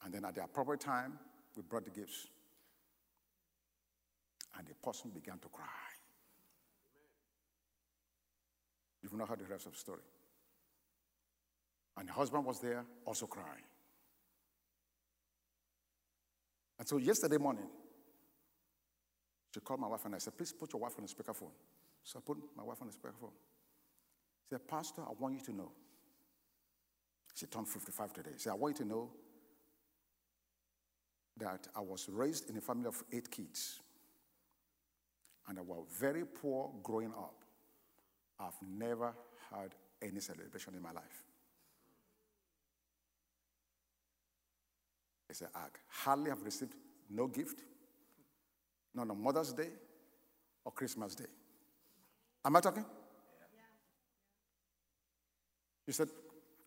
And 0.04 0.12
then 0.12 0.24
at 0.24 0.34
the 0.34 0.44
appropriate 0.44 0.80
time, 0.80 1.18
we 1.56 1.62
brought 1.62 1.84
the 1.84 1.90
gifts. 1.90 2.28
And 4.58 4.66
the 4.66 4.74
person 4.74 5.10
began 5.10 5.38
to 5.38 5.48
cry. 5.48 5.66
You've 9.02 9.14
not 9.14 9.28
heard 9.28 9.40
the 9.40 9.44
rest 9.44 9.66
of 9.66 9.72
the 9.72 9.78
story. 9.78 10.02
And 11.96 12.08
the 12.08 12.12
husband 12.12 12.44
was 12.44 12.60
there, 12.60 12.84
also 13.04 13.26
crying. 13.26 13.64
And 16.78 16.86
so 16.86 16.98
yesterday 16.98 17.38
morning, 17.38 17.68
she 19.54 19.60
called 19.60 19.80
my 19.80 19.88
wife 19.88 20.04
and 20.04 20.14
I 20.14 20.18
said, 20.18 20.36
Please 20.36 20.52
put 20.52 20.72
your 20.72 20.82
wife 20.82 20.92
on 20.98 21.06
the 21.06 21.10
speakerphone. 21.12 21.52
So 22.04 22.18
I 22.18 22.22
put 22.24 22.36
my 22.56 22.62
wife 22.62 22.78
on 22.82 22.88
the 22.88 22.92
speakerphone. 22.92 23.32
She 24.44 24.50
said, 24.50 24.68
Pastor, 24.68 25.02
I 25.02 25.12
want 25.18 25.34
you 25.34 25.40
to 25.46 25.52
know. 25.52 25.72
She 27.34 27.46
turned 27.46 27.68
55 27.68 28.12
today. 28.12 28.30
She 28.34 28.40
said, 28.40 28.52
I 28.52 28.56
want 28.56 28.78
you 28.78 28.84
to 28.84 28.90
know 28.90 29.10
that 31.38 31.68
I 31.74 31.80
was 31.80 32.08
raised 32.08 32.48
in 32.50 32.56
a 32.56 32.60
family 32.60 32.86
of 32.86 33.02
eight 33.12 33.30
kids. 33.30 33.80
And 35.48 35.58
I 35.58 35.62
was 35.62 35.84
very 35.98 36.24
poor 36.24 36.72
growing 36.82 37.12
up. 37.12 37.44
I've 38.38 38.60
never 38.68 39.14
had 39.50 39.74
any 40.02 40.20
celebration 40.20 40.74
in 40.74 40.82
my 40.82 40.92
life. 40.92 41.24
He 45.28 45.34
said, 45.34 45.48
I 45.54 45.66
hardly 45.88 46.30
have 46.30 46.42
received 46.42 46.74
no 47.10 47.26
gift, 47.26 47.60
not 48.94 49.10
on 49.10 49.22
Mother's 49.22 49.52
Day 49.52 49.70
or 50.64 50.72
Christmas 50.72 51.14
Day. 51.14 51.26
Am 52.44 52.56
I 52.56 52.60
talking? 52.60 52.84
He 55.86 55.92
said, 55.92 56.08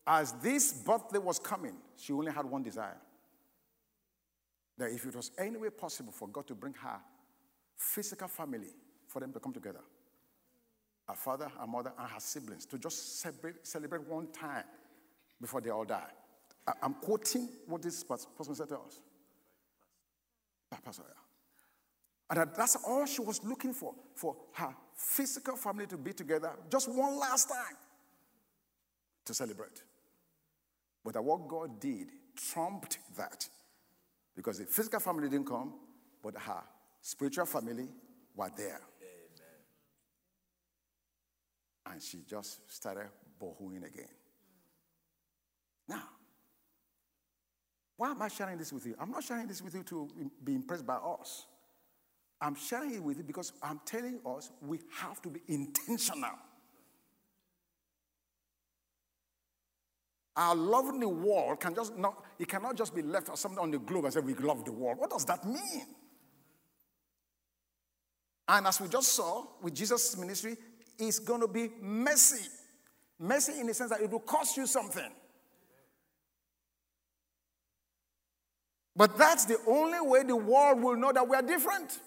as 0.08 0.32
this 0.34 0.74
birthday 0.74 1.20
was 1.20 1.39
coming, 1.39 1.76
she 1.98 2.13
only 2.13 2.32
had 2.32 2.46
one 2.46 2.63
desire. 2.63 2.98
That 4.78 4.92
if 4.92 5.06
it 5.06 5.15
was 5.15 5.32
any 5.38 5.58
way 5.58 5.70
possible 5.70 6.13
for 6.13 6.28
God 6.30 6.48
to 6.48 6.56
bring 6.56 6.74
her 6.76 7.00
physical 7.80 8.28
family, 8.28 8.68
for 9.08 9.20
them 9.22 9.34
to 9.34 9.39
come 9.39 9.54
together, 9.54 9.80
her 11.08 11.15
father, 11.15 11.50
her 11.60 11.65
mother, 11.65 11.92
and 11.98 12.08
her 12.08 12.20
siblings, 12.20 12.65
to 12.68 12.78
just 12.78 13.20
celebrate, 13.20 14.08
one 14.08 14.28
time 14.32 14.65
before 15.42 15.62
they 15.62 15.70
all 15.70 15.86
die. 15.86 16.12
I'm 16.84 16.94
quoting 16.96 17.50
what 17.65 17.82
this 17.82 18.04
person 18.04 18.54
said 18.54 18.70
to 18.70 18.76
us. 18.76 19.00
Pastor, 20.84 21.04
And 22.30 22.50
that's 22.56 22.78
all 22.88 23.06
she 23.08 23.22
was 23.22 23.44
looking 23.44 23.74
for, 23.74 23.96
for 24.13 24.36
her 24.54 24.76
physical 24.94 25.56
family 25.56 25.88
to 25.88 25.98
be 25.98 26.13
together 26.13 26.52
just 26.70 26.88
one 26.88 27.18
last 27.18 27.50
time 27.50 27.78
to 29.26 29.34
celebrate. 29.34 29.82
But 31.04 31.24
what 31.24 31.48
God 31.48 31.80
did 31.80 32.12
trumped 32.36 33.00
that 33.18 33.48
because 34.36 34.60
the 34.60 34.65
physical 34.65 35.00
family 35.00 35.28
didn't 35.28 35.48
come, 35.48 35.74
but 36.22 36.38
her 36.38 36.62
spiritual 37.02 37.46
family 37.46 37.90
were 38.36 38.52
there. 38.56 38.82
Amen. 39.02 39.60
And 41.92 42.02
she 42.02 42.20
just 42.28 42.72
started 42.72 43.08
boohooing 43.42 43.86
again. 43.86 44.10
Now, 45.88 46.04
why 47.98 48.12
am 48.12 48.22
I 48.22 48.28
sharing 48.28 48.58
this 48.58 48.72
with 48.72 48.86
you? 48.86 48.96
I'm 49.00 49.12
not 49.12 49.24
sharing 49.24 49.48
this 49.48 49.62
with 49.62 49.74
you 49.74 49.84
to 49.84 50.10
be 50.44 50.56
impressed 50.56 50.86
by 50.86 50.96
us. 50.96 51.48
I'm 52.42 52.56
sharing 52.56 52.96
it 52.96 53.04
with 53.04 53.18
you 53.18 53.24
because 53.24 53.52
I'm 53.62 53.82
telling 53.86 54.20
us 54.26 54.52
we 54.62 54.80
have 55.02 55.22
to 55.24 55.30
be 55.30 55.42
intentional. 55.48 56.32
Our 60.38 60.56
love 60.56 60.88
in 60.88 61.02
the 61.02 61.10
world 61.10 61.60
can 61.60 61.76
just 61.76 61.98
not, 61.98 62.24
it 62.40 62.48
cannot 62.48 62.78
just 62.78 62.96
be 62.96 63.02
left 63.02 63.30
as 63.30 63.42
something 63.42 63.60
on 63.60 63.72
the 63.72 63.80
globe 63.80 64.06
and 64.06 64.14
say 64.14 64.22
we 64.22 64.34
love 64.36 64.64
the 64.64 64.72
world. 64.72 64.98
What 64.98 65.10
does 65.10 65.26
that 65.26 65.46
mean? 65.46 65.86
And 68.52 68.66
as 68.66 68.82
we 68.82 68.88
just 68.88 69.14
saw 69.14 69.46
with 69.62 69.76
Jesus' 69.76 70.18
ministry, 70.18 70.58
it's 70.98 71.20
going 71.20 71.42
to 71.42 71.48
be 71.48 71.70
messy. 71.80 72.50
Messy 73.20 73.60
in 73.60 73.68
the 73.68 73.76
sense 73.76 73.92
that 73.92 74.02
it 74.02 74.10
will 74.10 74.20
cost 74.20 74.58
you 74.58 74.66
something. 74.66 75.12
But 78.96 79.20
that's 79.20 79.46
the 79.46 79.58
only 79.68 80.02
way 80.02 80.24
the 80.24 80.36
world 80.36 80.82
will 80.82 80.98
know 80.98 81.12
that 81.12 81.28
we 81.28 81.36
are 81.36 81.44
different. 81.44 82.00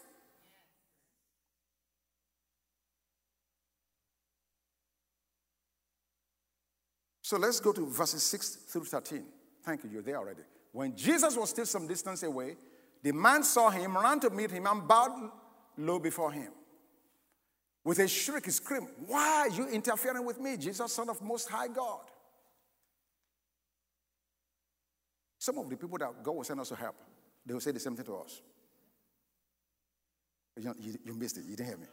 So 7.22 7.38
let's 7.38 7.60
go 7.60 7.72
to 7.72 7.86
verses 7.86 8.24
6 8.24 8.56
through 8.68 8.84
13. 8.84 9.22
Thank 9.64 9.84
you, 9.84 9.90
you're 9.90 10.02
there 10.02 10.16
already. 10.16 10.42
When 10.72 10.96
Jesus 10.96 11.36
was 11.36 11.50
still 11.50 11.66
some 11.66 11.86
distance 11.86 12.24
away, 12.24 12.56
the 13.00 13.12
man 13.12 13.44
saw 13.44 13.70
him, 13.70 13.96
ran 13.96 14.18
to 14.20 14.30
meet 14.30 14.50
him, 14.50 14.66
and 14.66 14.88
bowed 14.88 15.30
low 15.76 15.98
before 15.98 16.32
him. 16.32 16.52
With 17.84 17.98
a 17.98 18.06
shriek, 18.06 18.44
he 18.44 18.50
screamed, 18.50 18.88
Why 19.06 19.46
are 19.46 19.48
you 19.48 19.68
interfering 19.68 20.24
with 20.24 20.40
me, 20.40 20.56
Jesus, 20.56 20.92
Son 20.92 21.10
of 21.10 21.20
Most 21.20 21.48
High 21.48 21.68
God? 21.68 22.00
Some 25.38 25.58
of 25.58 25.68
the 25.68 25.76
people 25.76 25.98
that 25.98 26.22
God 26.22 26.36
will 26.36 26.44
send 26.44 26.60
us 26.60 26.68
to 26.68 26.76
help, 26.76 26.94
they 27.44 27.52
will 27.52 27.60
say 27.60 27.72
the 27.72 27.80
same 27.80 27.96
thing 27.96 28.04
to 28.04 28.16
us. 28.16 28.40
You, 30.60 30.74
you, 30.78 30.94
you 31.04 31.14
missed 31.14 31.38
it. 31.38 31.44
You 31.44 31.56
didn't 31.56 31.68
hear 31.68 31.78
me. 31.78 31.86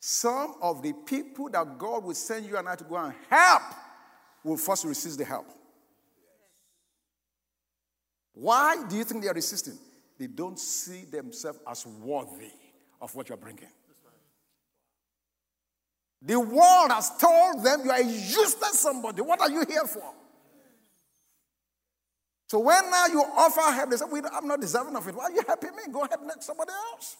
Some 0.00 0.54
of 0.62 0.80
the 0.80 0.92
people 0.92 1.50
that 1.50 1.76
God 1.76 2.04
will 2.04 2.14
send 2.14 2.46
you 2.46 2.56
and 2.56 2.68
I 2.68 2.76
to 2.76 2.84
go 2.84 2.96
and 2.96 3.12
help 3.28 3.62
will 4.44 4.56
first 4.56 4.84
resist 4.84 5.18
the 5.18 5.24
help. 5.24 5.46
Why 8.32 8.84
do 8.88 8.96
you 8.96 9.04
think 9.04 9.22
they 9.22 9.28
are 9.28 9.34
resisting? 9.34 9.76
They 10.18 10.28
don't 10.28 10.58
see 10.58 11.04
themselves 11.04 11.58
as 11.68 11.84
worthy 11.84 12.52
of 13.00 13.14
what 13.14 13.28
you're 13.28 13.38
bringing. 13.38 13.68
The 16.22 16.38
world 16.38 16.90
has 16.90 17.16
told 17.16 17.64
them 17.64 17.82
you 17.84 17.90
are 17.90 18.00
a 18.00 18.04
useless 18.04 18.80
somebody. 18.80 19.22
What 19.22 19.40
are 19.40 19.50
you 19.50 19.64
here 19.68 19.86
for? 19.86 20.14
So 22.48 22.58
when 22.60 22.90
now 22.90 23.06
you 23.06 23.20
offer 23.20 23.60
help, 23.60 23.90
they 23.90 23.96
say, 23.96 24.06
I'm 24.32 24.48
not 24.48 24.60
deserving 24.60 24.96
of 24.96 25.06
it. 25.06 25.14
Why 25.14 25.24
are 25.24 25.32
you 25.32 25.42
helping 25.46 25.76
me? 25.76 25.82
Go 25.92 26.00
help 26.00 26.42
somebody 26.42 26.72
else. 26.92 27.16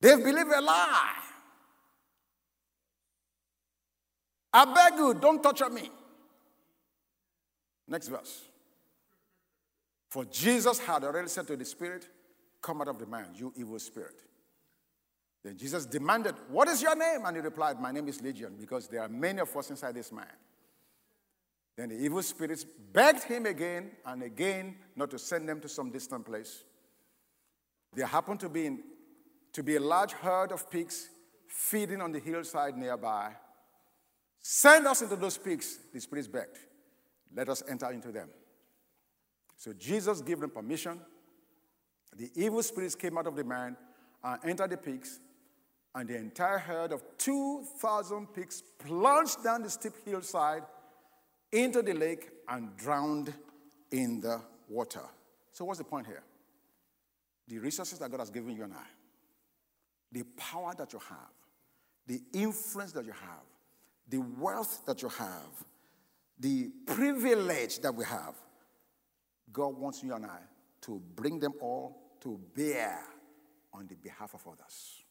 They've 0.00 0.16
believed 0.16 0.50
a 0.50 0.60
lie. 0.60 1.14
I 4.52 4.64
beg 4.64 4.98
you, 4.98 5.14
don't 5.14 5.42
torture 5.42 5.70
me. 5.70 5.90
Next 7.86 8.08
verse. 8.08 8.49
For 10.10 10.24
Jesus 10.24 10.80
had 10.80 11.04
already 11.04 11.28
said 11.28 11.46
to 11.46 11.56
the 11.56 11.64
spirit, 11.64 12.08
Come 12.60 12.82
out 12.82 12.88
of 12.88 12.98
the 12.98 13.06
man, 13.06 13.28
you 13.34 13.52
evil 13.56 13.78
spirit. 13.78 14.20
Then 15.42 15.56
Jesus 15.56 15.86
demanded, 15.86 16.34
What 16.48 16.68
is 16.68 16.82
your 16.82 16.96
name? 16.96 17.24
And 17.24 17.36
he 17.36 17.42
replied, 17.42 17.80
My 17.80 17.92
name 17.92 18.08
is 18.08 18.20
Legion, 18.20 18.56
because 18.58 18.88
there 18.88 19.02
are 19.02 19.08
many 19.08 19.40
of 19.40 19.56
us 19.56 19.70
inside 19.70 19.94
this 19.94 20.12
man. 20.12 20.26
Then 21.76 21.90
the 21.90 21.94
evil 21.94 22.22
spirits 22.22 22.66
begged 22.92 23.22
him 23.22 23.46
again 23.46 23.92
and 24.04 24.22
again 24.22 24.76
not 24.96 25.10
to 25.12 25.18
send 25.18 25.48
them 25.48 25.60
to 25.60 25.68
some 25.68 25.90
distant 25.90 26.26
place. 26.26 26.64
There 27.94 28.06
happened 28.06 28.40
to 28.40 28.48
be, 28.48 28.66
in, 28.66 28.80
to 29.52 29.62
be 29.62 29.76
a 29.76 29.80
large 29.80 30.12
herd 30.12 30.52
of 30.52 30.70
pigs 30.70 31.08
feeding 31.46 32.02
on 32.02 32.12
the 32.12 32.18
hillside 32.18 32.76
nearby. 32.76 33.32
Send 34.42 34.86
us 34.86 35.02
into 35.02 35.16
those 35.16 35.38
pigs, 35.38 35.78
the 35.92 36.00
spirits 36.00 36.28
begged. 36.28 36.58
Let 37.34 37.48
us 37.48 37.62
enter 37.68 37.90
into 37.92 38.10
them. 38.12 38.28
So 39.60 39.74
Jesus 39.74 40.22
gave 40.22 40.40
them 40.40 40.48
permission. 40.48 40.98
The 42.16 42.30
evil 42.34 42.62
spirits 42.62 42.94
came 42.94 43.18
out 43.18 43.26
of 43.26 43.36
the 43.36 43.44
man 43.44 43.76
and 44.24 44.40
entered 44.42 44.70
the 44.70 44.78
pigs, 44.78 45.20
and 45.94 46.08
the 46.08 46.16
entire 46.16 46.56
herd 46.56 46.92
of 46.92 47.02
2,000 47.18 48.32
pigs 48.32 48.62
plunged 48.78 49.44
down 49.44 49.62
the 49.62 49.68
steep 49.68 49.92
hillside 50.02 50.62
into 51.52 51.82
the 51.82 51.92
lake 51.92 52.30
and 52.48 52.74
drowned 52.78 53.34
in 53.90 54.22
the 54.22 54.40
water. 54.66 55.04
So, 55.52 55.66
what's 55.66 55.76
the 55.76 55.84
point 55.84 56.06
here? 56.06 56.22
The 57.46 57.58
resources 57.58 57.98
that 57.98 58.10
God 58.10 58.20
has 58.20 58.30
given 58.30 58.56
you 58.56 58.64
and 58.64 58.72
I, 58.72 58.86
the 60.10 60.22
power 60.38 60.72
that 60.78 60.90
you 60.94 61.00
have, 61.06 61.34
the 62.06 62.22
influence 62.32 62.92
that 62.92 63.04
you 63.04 63.12
have, 63.12 63.44
the 64.08 64.24
wealth 64.38 64.86
that 64.86 65.02
you 65.02 65.10
have, 65.10 65.64
the 66.38 66.70
privilege 66.86 67.80
that 67.80 67.94
we 67.94 68.06
have, 68.06 68.34
God 69.52 69.76
wants 69.76 70.02
you 70.02 70.14
and 70.14 70.26
I 70.26 70.38
to 70.82 71.00
bring 71.14 71.38
them 71.38 71.52
all 71.60 71.96
to 72.22 72.38
bear 72.54 73.00
on 73.72 73.86
the 73.86 73.96
behalf 73.96 74.34
of 74.34 74.46
others. 74.46 75.02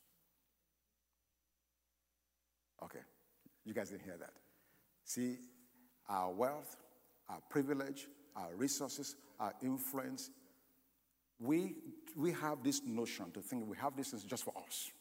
Okay, 2.83 2.99
you 3.65 3.73
guys 3.73 3.89
didn't 3.89 4.03
hear 4.03 4.17
that. 4.17 4.33
See, 5.03 5.37
our 6.07 6.31
wealth, 6.31 6.77
our 7.29 7.39
privilege, 7.49 8.07
our 8.35 8.55
resources, 8.55 9.15
our 9.39 9.53
influence. 9.61 10.29
We, 11.39 11.75
we 12.15 12.31
have 12.33 12.63
this 12.63 12.81
notion 12.85 13.31
to 13.31 13.41
think 13.41 13.67
we 13.67 13.77
have 13.77 13.95
this 13.95 14.13
is 14.13 14.23
just 14.23 14.43
for 14.43 14.53
us. 14.65 14.91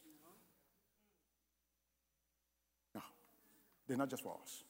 No, 2.94 3.00
they're 3.86 3.96
not 3.96 4.10
just 4.10 4.22
for 4.22 4.36
us. 4.42 4.64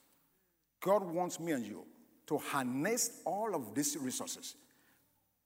God 0.81 1.03
wants 1.03 1.41
me 1.41 1.53
and 1.53 1.67
you 1.67 1.85
to 2.29 2.39
harness 2.39 3.23
all 3.25 3.55
of 3.55 3.75
these 3.75 3.97
resources 3.97 4.55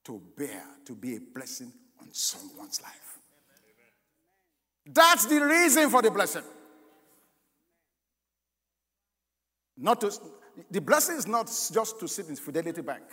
to 0.03 0.21
bear, 0.37 0.63
to 0.85 0.93
be 0.93 1.15
a 1.15 1.19
blessing 1.33 1.71
on 2.01 2.09
someone's 2.11 2.81
life. 2.81 3.19
That's 4.85 5.25
the 5.25 5.39
reason 5.39 5.89
for 5.89 6.01
the 6.01 6.11
blessing. 6.11 6.43
Not 9.77 10.01
to, 10.01 10.11
the 10.69 10.81
blessing 10.81 11.15
is 11.15 11.25
not 11.25 11.47
just 11.47 11.99
to 11.99 12.07
sit 12.07 12.27
in 12.27 12.35
Fidelity 12.35 12.81
Bank 12.81 13.03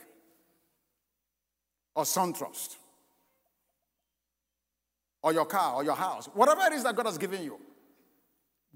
or 1.95 2.03
SunTrust 2.03 2.77
or 5.23 5.33
your 5.33 5.47
car 5.47 5.77
or 5.77 5.85
your 5.85 5.95
house, 5.95 6.29
whatever 6.35 6.63
it 6.67 6.73
is 6.73 6.83
that 6.83 6.97
God 6.97 7.07
has 7.07 7.19
given 7.19 7.45
you. 7.45 7.59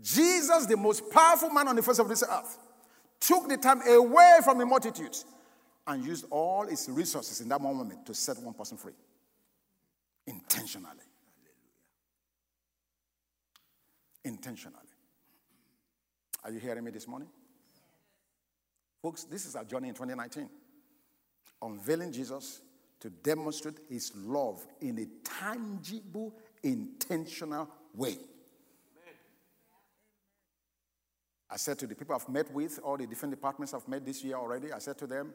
Jesus, 0.00 0.66
the 0.66 0.76
most 0.76 1.10
powerful 1.10 1.50
man 1.50 1.68
on 1.68 1.76
the 1.76 1.82
face 1.82 1.98
of 1.98 2.08
this 2.08 2.22
earth, 2.22 2.58
took 3.20 3.48
the 3.48 3.56
time 3.56 3.80
away 3.86 4.38
from 4.42 4.58
the 4.58 4.66
multitudes 4.66 5.24
and 5.86 6.04
used 6.04 6.26
all 6.30 6.66
his 6.66 6.88
resources 6.90 7.40
in 7.40 7.48
that 7.48 7.60
moment 7.60 8.06
to 8.06 8.14
set 8.14 8.38
one 8.38 8.54
person 8.54 8.76
free 8.76 8.92
intentionally. 10.26 10.88
Intentionally. 14.24 14.78
Are 16.42 16.50
you 16.50 16.58
hearing 16.58 16.84
me 16.84 16.90
this 16.90 17.06
morning? 17.06 17.28
Folks, 19.02 19.24
this 19.24 19.44
is 19.44 19.54
our 19.54 19.64
journey 19.64 19.88
in 19.88 19.94
2019. 19.94 20.48
Unveiling 21.62 22.12
Jesus 22.12 22.62
to 23.00 23.10
demonstrate 23.10 23.74
his 23.90 24.12
love 24.16 24.66
in 24.80 24.98
a 24.98 25.06
tangible, 25.28 26.34
intentional 26.62 27.68
way. 27.94 28.16
I 31.54 31.56
said 31.56 31.78
to 31.78 31.86
the 31.86 31.94
people 31.94 32.16
I've 32.16 32.28
met 32.28 32.52
with, 32.52 32.80
all 32.82 32.96
the 32.96 33.06
different 33.06 33.32
departments 33.32 33.72
I've 33.74 33.86
met 33.86 34.04
this 34.04 34.24
year 34.24 34.34
already, 34.34 34.72
I 34.72 34.80
said 34.80 34.98
to 34.98 35.06
them, 35.06 35.32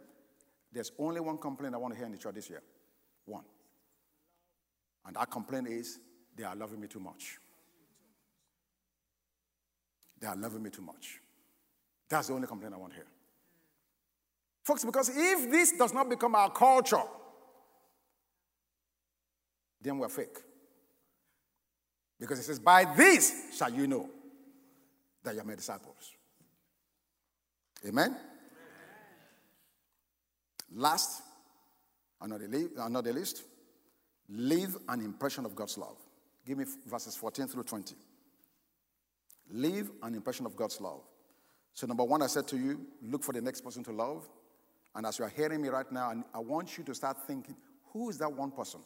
there's 0.69 0.91
only 0.99 1.21
one 1.21 1.37
complaint 1.37 1.73
I 1.73 1.77
want 1.77 1.93
to 1.93 1.97
hear 1.97 2.05
in 2.05 2.11
the 2.11 2.17
church 2.17 2.35
this 2.35 2.49
year. 2.49 2.61
One. 3.25 3.45
And 5.05 5.15
that 5.15 5.31
complaint 5.31 5.69
is 5.69 5.97
they 6.35 6.43
are 6.43 6.57
loving 6.57 6.81
me 6.81 6.87
too 6.87 6.99
much. 6.99 7.37
They 10.19 10.27
are 10.27 10.35
loving 10.35 10.61
me 10.61 10.69
too 10.69 10.81
much. 10.81 11.21
That's 12.09 12.27
the 12.27 12.33
only 12.33 12.47
complaint 12.47 12.73
I 12.73 12.77
want 12.77 12.91
to 12.91 12.97
hear. 12.97 13.07
Folks, 14.61 14.83
because 14.83 15.09
if 15.15 15.49
this 15.49 15.71
does 15.77 15.93
not 15.93 16.09
become 16.09 16.35
our 16.35 16.51
culture, 16.51 17.01
then 19.81 19.97
we're 19.97 20.09
fake. 20.09 20.37
Because 22.19 22.39
it 22.39 22.43
says, 22.43 22.59
By 22.59 22.93
this 22.93 23.55
shall 23.57 23.71
you 23.71 23.87
know 23.87 24.09
that 25.23 25.35
you're 25.35 25.43
my 25.43 25.55
disciples. 25.55 26.13
Amen? 27.87 28.15
Last, 30.75 31.23
another, 32.21 32.47
another 32.77 33.13
list, 33.13 33.43
leave 34.29 34.77
an 34.87 35.01
impression 35.01 35.45
of 35.45 35.55
God's 35.55 35.77
love. 35.77 35.97
Give 36.45 36.57
me 36.57 36.65
verses 36.85 37.15
14 37.15 37.47
through 37.47 37.63
20. 37.63 37.95
Leave 39.51 39.89
an 40.03 40.13
impression 40.13 40.45
of 40.45 40.55
God's 40.55 40.79
love. 40.79 41.01
So, 41.73 41.87
number 41.87 42.03
one, 42.03 42.21
I 42.21 42.27
said 42.27 42.47
to 42.49 42.57
you, 42.57 42.85
look 43.01 43.23
for 43.23 43.33
the 43.33 43.41
next 43.41 43.61
person 43.61 43.83
to 43.85 43.91
love. 43.91 44.27
And 44.95 45.05
as 45.05 45.17
you 45.17 45.25
are 45.25 45.29
hearing 45.29 45.61
me 45.61 45.69
right 45.69 45.89
now, 45.91 46.11
and 46.11 46.23
I 46.33 46.39
want 46.39 46.77
you 46.77 46.83
to 46.83 46.95
start 46.95 47.17
thinking, 47.25 47.55
who 47.93 48.09
is 48.09 48.17
that 48.19 48.31
one 48.31 48.51
person 48.51 48.81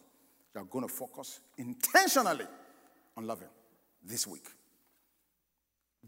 you're 0.54 0.64
going 0.66 0.88
to 0.88 0.94
focus 0.94 1.40
intentionally 1.58 2.46
on 3.18 3.26
loving 3.26 3.48
this 4.04 4.28
week? 4.28 4.48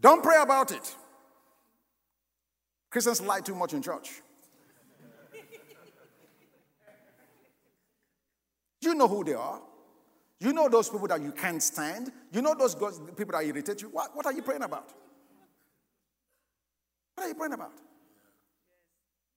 Don't 0.00 0.22
pray 0.22 0.40
about 0.40 0.72
it. 0.72 0.94
Christians 2.90 3.20
lie 3.20 3.40
too 3.40 3.54
much 3.54 3.72
in 3.72 3.82
church. 3.82 4.22
You 8.80 8.94
know 8.94 9.08
who 9.08 9.24
they 9.24 9.34
are. 9.34 9.60
You 10.38 10.52
know 10.52 10.68
those 10.68 10.88
people 10.88 11.08
that 11.08 11.20
you 11.20 11.32
can't 11.32 11.62
stand. 11.62 12.12
You 12.30 12.42
know 12.42 12.54
those 12.54 12.74
people 12.74 13.32
that 13.32 13.44
irritate 13.44 13.82
you. 13.82 13.88
What, 13.88 14.14
what 14.14 14.26
are 14.26 14.32
you 14.32 14.42
praying 14.42 14.62
about? 14.62 14.92
What 17.14 17.24
are 17.24 17.28
you 17.28 17.34
praying 17.34 17.54
about? 17.54 17.72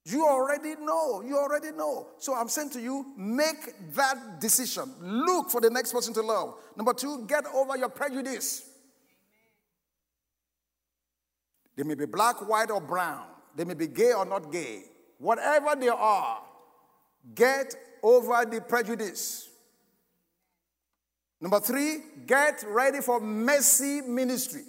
You 0.04 0.26
already 0.26 0.76
know. 0.80 1.22
You 1.22 1.36
already 1.36 1.72
know. 1.72 2.08
So 2.18 2.34
I'm 2.34 2.48
saying 2.48 2.70
to 2.70 2.80
you, 2.80 3.06
make 3.16 3.94
that 3.94 4.40
decision. 4.40 4.94
Look 5.00 5.50
for 5.50 5.60
the 5.60 5.70
next 5.70 5.92
person 5.92 6.14
to 6.14 6.22
love. 6.22 6.54
Number 6.76 6.92
two, 6.92 7.24
get 7.26 7.44
over 7.52 7.76
your 7.76 7.88
prejudice. 7.88 8.69
They 11.80 11.84
may 11.86 11.94
be 11.94 12.04
black, 12.04 12.46
white, 12.46 12.70
or 12.70 12.78
brown. 12.78 13.24
They 13.56 13.64
may 13.64 13.72
be 13.72 13.86
gay 13.86 14.12
or 14.12 14.26
not 14.26 14.52
gay. 14.52 14.82
Whatever 15.16 15.74
they 15.80 15.88
are, 15.88 16.42
get 17.34 17.74
over 18.02 18.44
the 18.44 18.60
prejudice. 18.60 19.48
Number 21.40 21.58
three, 21.58 22.00
get 22.26 22.62
ready 22.68 23.00
for 23.00 23.18
messy 23.18 24.02
ministry. 24.02 24.60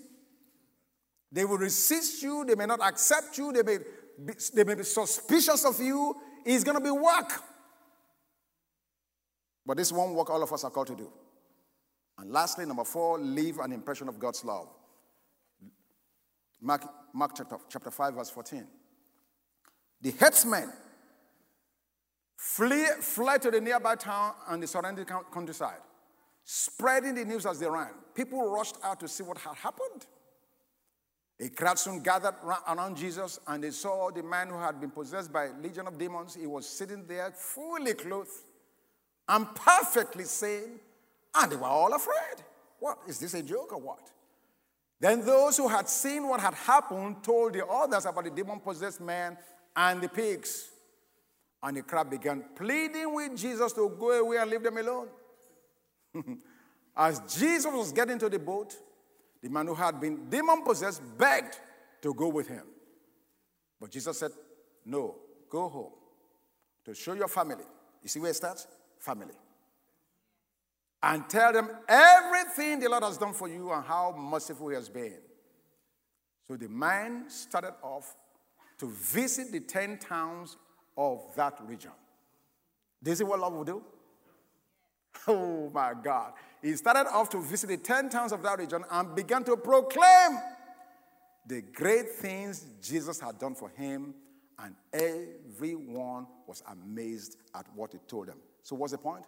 They 1.34 1.44
will 1.44 1.58
resist 1.58 2.24
you, 2.24 2.46
they 2.46 2.56
may 2.56 2.66
not 2.66 2.80
accept 2.82 3.38
you, 3.38 3.52
they 3.52 3.64
may 3.64 3.80
be, 3.80 4.34
they 4.54 4.64
may 4.64 4.76
be 4.76 4.84
suspicious 4.84 5.66
of 5.66 5.82
you. 5.82 6.16
It's 6.46 6.64
going 6.64 6.78
to 6.78 6.84
be 6.84 6.92
work. 6.92 7.44
But 9.66 9.76
this 9.76 9.92
one 9.92 10.14
work 10.14 10.30
all 10.30 10.42
of 10.42 10.54
us 10.54 10.64
are 10.64 10.72
called 10.72 10.88
to 10.88 10.96
do. 10.96 11.12
And 12.18 12.32
lastly, 12.32 12.66
number 12.66 12.86
four, 12.86 13.20
leave 13.20 13.60
an 13.60 13.74
impression 13.74 14.08
of 14.08 14.18
God's 14.18 14.46
love. 14.46 14.70
Mark, 16.62 16.84
Mark 17.14 17.32
chapter, 17.36 17.58
chapter 17.70 17.92
5, 17.92 18.14
verse 18.14 18.30
14. 18.30 18.68
The 20.02 20.12
headsmen 20.12 20.72
flee, 22.38 22.86
fled 23.00 23.42
to 23.44 23.52
the 23.52 23.62
nearby 23.62 23.96
town 23.96 24.34
and 24.50 24.64
the 24.64 24.68
surrounding 24.68 25.06
countryside, 25.06 25.82
spreading 26.44 27.16
the 27.16 27.26
news 27.26 27.46
as 27.46 27.60
they 27.60 27.70
ran. 27.70 27.92
People 28.16 28.50
rushed 28.50 28.78
out 28.84 29.00
to 29.00 29.08
see 29.08 29.24
what 29.24 29.38
had 29.38 29.56
happened. 29.56 30.08
A 31.40 31.50
crowd 31.50 31.80
soon 31.80 32.02
gathered 32.02 32.36
around 32.44 32.98
Jesus, 32.98 33.40
and 33.48 33.64
they 33.64 33.72
saw 33.72 34.12
the 34.12 34.22
man 34.22 34.50
who 34.50 34.60
had 34.60 34.80
been 34.80 34.92
possessed 34.92 35.34
by 35.34 35.46
a 35.46 35.54
legion 35.62 35.88
of 35.88 35.98
demons. 35.98 36.36
He 36.36 36.46
was 36.46 36.68
sitting 36.68 37.06
there, 37.08 37.32
fully 37.32 37.94
clothed 37.96 38.30
and 39.28 39.48
perfectly 39.56 40.26
sane, 40.26 40.80
and 41.36 41.52
they 41.52 41.56
were 41.56 41.66
all 41.66 41.94
afraid. 41.94 42.44
What? 42.80 43.00
Is 43.08 43.20
this 43.20 43.34
a 43.34 43.42
joke 43.42 43.74
or 43.74 43.80
what? 43.80 44.12
Then 45.02 45.26
those 45.26 45.58
who 45.58 45.68
had 45.68 45.90
seen 45.90 46.28
what 46.28 46.40
had 46.40 46.54
happened 46.54 47.24
told 47.24 47.54
the 47.54 47.66
others 47.66 48.06
about 48.06 48.24
the 48.24 48.30
demon 48.30 48.60
possessed 48.60 49.02
man 49.02 49.36
and 49.76 50.00
the 50.00 50.08
pigs. 50.08 50.70
And 51.64 51.76
the 51.76 51.82
crowd 51.82 52.12
began 52.12 52.46
pleading 52.56 53.12
with 53.12 53.36
Jesus 53.36 53.74
to 53.74 53.90
go 54.00 54.12
away 54.12 54.38
and 54.38 54.50
leave 54.50 54.62
them 54.62 54.78
alone. 54.78 55.08
As 56.96 57.20
Jesus 57.36 57.72
was 57.74 57.92
getting 57.92 58.20
to 58.20 58.30
the 58.30 58.38
boat, 58.38 58.76
the 59.42 59.50
man 59.50 59.66
who 59.66 59.74
had 59.74 60.00
been 60.00 60.30
demon 60.30 60.64
possessed 60.64 61.02
begged 61.18 61.58
to 62.04 62.14
go 62.14 62.28
with 62.28 62.48
him. 62.48 62.66
But 63.80 63.90
Jesus 63.90 64.20
said, 64.20 64.32
No, 64.86 65.16
go 65.50 65.68
home 65.68 65.94
to 66.86 66.94
show 66.94 67.14
your 67.14 67.28
family. 67.28 67.66
You 68.04 68.10
see 68.10 68.20
where 68.20 68.30
it 68.30 68.36
starts? 68.36 68.68
Family. 69.00 69.34
And 71.04 71.28
tell 71.28 71.52
them 71.52 71.70
everything 71.88 72.80
the 72.80 72.90
Lord 72.90 73.04
has 73.04 73.18
done 73.18 73.34
for 73.34 73.48
you 73.48 73.72
and 73.72 73.84
how 73.84 74.16
merciful 74.18 74.70
He 74.70 74.76
has 74.76 74.90
been. 74.90 75.18
So 76.48 76.56
the 76.58 76.70
man 76.70 77.30
started 77.30 77.74
off 77.82 78.16
to 78.80 78.90
visit 78.90 79.52
the 79.52 79.62
10 79.62 79.98
towns 80.00 80.58
of 80.98 81.22
that 81.36 81.58
region. 81.66 81.92
This 83.02 83.20
is 83.20 83.24
what 83.24 83.40
love 83.40 83.54
will 83.54 83.64
do? 83.64 83.84
Oh 85.28 85.70
my 85.74 85.94
God. 86.02 86.34
He 86.62 86.76
started 86.76 87.08
off 87.12 87.30
to 87.32 87.42
visit 87.42 87.68
the 87.68 87.78
10 87.78 88.10
towns 88.10 88.32
of 88.32 88.42
that 88.44 88.58
region 88.58 88.84
and 88.90 89.16
began 89.16 89.44
to 89.44 89.58
proclaim 89.58 90.40
the 91.46 91.62
great 91.62 92.10
things 92.10 92.66
Jesus 92.82 93.20
had 93.20 93.38
done 93.40 93.56
for 93.56 93.70
him, 93.70 94.14
and 94.60 94.76
everyone 94.94 96.28
was 96.48 96.64
amazed 96.72 97.38
at 97.56 97.66
what 97.76 97.92
he 97.94 98.00
told 98.08 98.28
them. 98.28 98.38
So, 98.62 98.76
what's 98.76 98.92
the 98.92 98.98
point? 98.98 99.26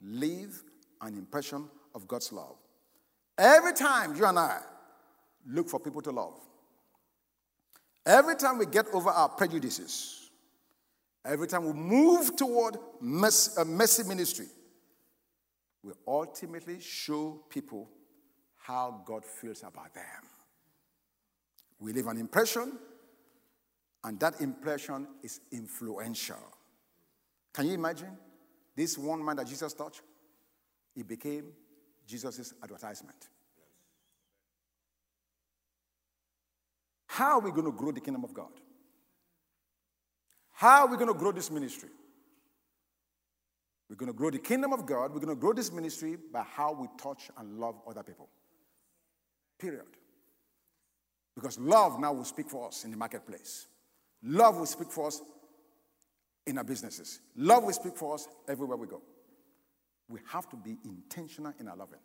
Leave 0.00 0.62
an 1.00 1.16
impression 1.16 1.68
of 1.94 2.06
God's 2.06 2.32
love. 2.32 2.56
Every 3.38 3.72
time 3.72 4.16
you 4.16 4.24
and 4.24 4.38
I 4.38 4.60
look 5.46 5.68
for 5.68 5.78
people 5.78 6.02
to 6.02 6.10
love, 6.10 6.38
every 8.04 8.36
time 8.36 8.58
we 8.58 8.66
get 8.66 8.86
over 8.92 9.10
our 9.10 9.28
prejudices, 9.28 10.30
every 11.24 11.46
time 11.46 11.64
we 11.66 11.72
move 11.72 12.36
toward 12.36 12.76
a 12.76 12.78
uh, 12.78 13.64
mercy 13.64 14.02
ministry, 14.04 14.46
we 15.82 15.92
ultimately 16.06 16.80
show 16.80 17.42
people 17.48 17.88
how 18.56 19.02
God 19.06 19.24
feels 19.24 19.62
about 19.62 19.94
them. 19.94 20.02
We 21.78 21.92
leave 21.92 22.06
an 22.06 22.16
impression, 22.16 22.78
and 24.02 24.18
that 24.20 24.40
impression 24.40 25.06
is 25.22 25.40
influential. 25.52 26.42
Can 27.52 27.66
you 27.66 27.74
imagine? 27.74 28.16
This 28.74 28.98
one 28.98 29.24
man 29.24 29.36
that 29.36 29.46
Jesus 29.46 29.72
touched, 29.72 30.02
he 30.96 31.02
became 31.02 31.52
Jesus' 32.06 32.54
advertisement. 32.62 33.28
How 37.06 37.38
are 37.38 37.40
we 37.40 37.50
going 37.50 37.66
to 37.66 37.72
grow 37.72 37.92
the 37.92 38.00
kingdom 38.00 38.24
of 38.24 38.32
God? 38.32 38.50
How 40.52 40.86
are 40.86 40.90
we 40.90 40.96
going 40.96 41.12
to 41.12 41.18
grow 41.18 41.32
this 41.32 41.50
ministry? 41.50 41.90
We're 43.88 43.96
going 43.96 44.10
to 44.10 44.16
grow 44.16 44.30
the 44.30 44.38
kingdom 44.38 44.72
of 44.72 44.86
God. 44.86 45.12
We're 45.12 45.20
going 45.20 45.28
to 45.28 45.40
grow 45.40 45.52
this 45.52 45.70
ministry 45.70 46.16
by 46.32 46.42
how 46.42 46.72
we 46.72 46.88
touch 47.00 47.30
and 47.38 47.60
love 47.60 47.76
other 47.86 48.02
people. 48.02 48.28
Period. 49.58 49.84
Because 51.34 51.58
love 51.58 52.00
now 52.00 52.14
will 52.14 52.24
speak 52.24 52.48
for 52.48 52.68
us 52.68 52.84
in 52.84 52.90
the 52.90 52.96
marketplace. 52.96 53.66
Love 54.22 54.56
will 54.56 54.66
speak 54.66 54.90
for 54.90 55.08
us 55.08 55.20
in 56.46 56.56
our 56.56 56.64
businesses. 56.64 57.20
Love 57.36 57.64
will 57.64 57.72
speak 57.72 57.96
for 57.96 58.14
us 58.14 58.26
everywhere 58.48 58.78
we 58.78 58.86
go. 58.86 59.02
We 60.08 60.20
have 60.32 60.48
to 60.50 60.56
be 60.56 60.76
intentional 60.84 61.52
in 61.58 61.68
our 61.68 61.76
loving. 61.76 61.98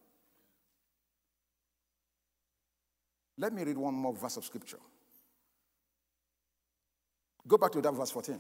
Let 3.38 3.54
me 3.54 3.64
read 3.64 3.78
one 3.78 3.93
more 3.93 4.14
verse 4.14 4.38
of 4.38 4.45
scripture. 4.45 4.80
Go 7.47 7.58
back 7.58 7.72
to 7.72 7.82
that 7.82 7.93
verse 7.93 8.12
14. 8.12 8.39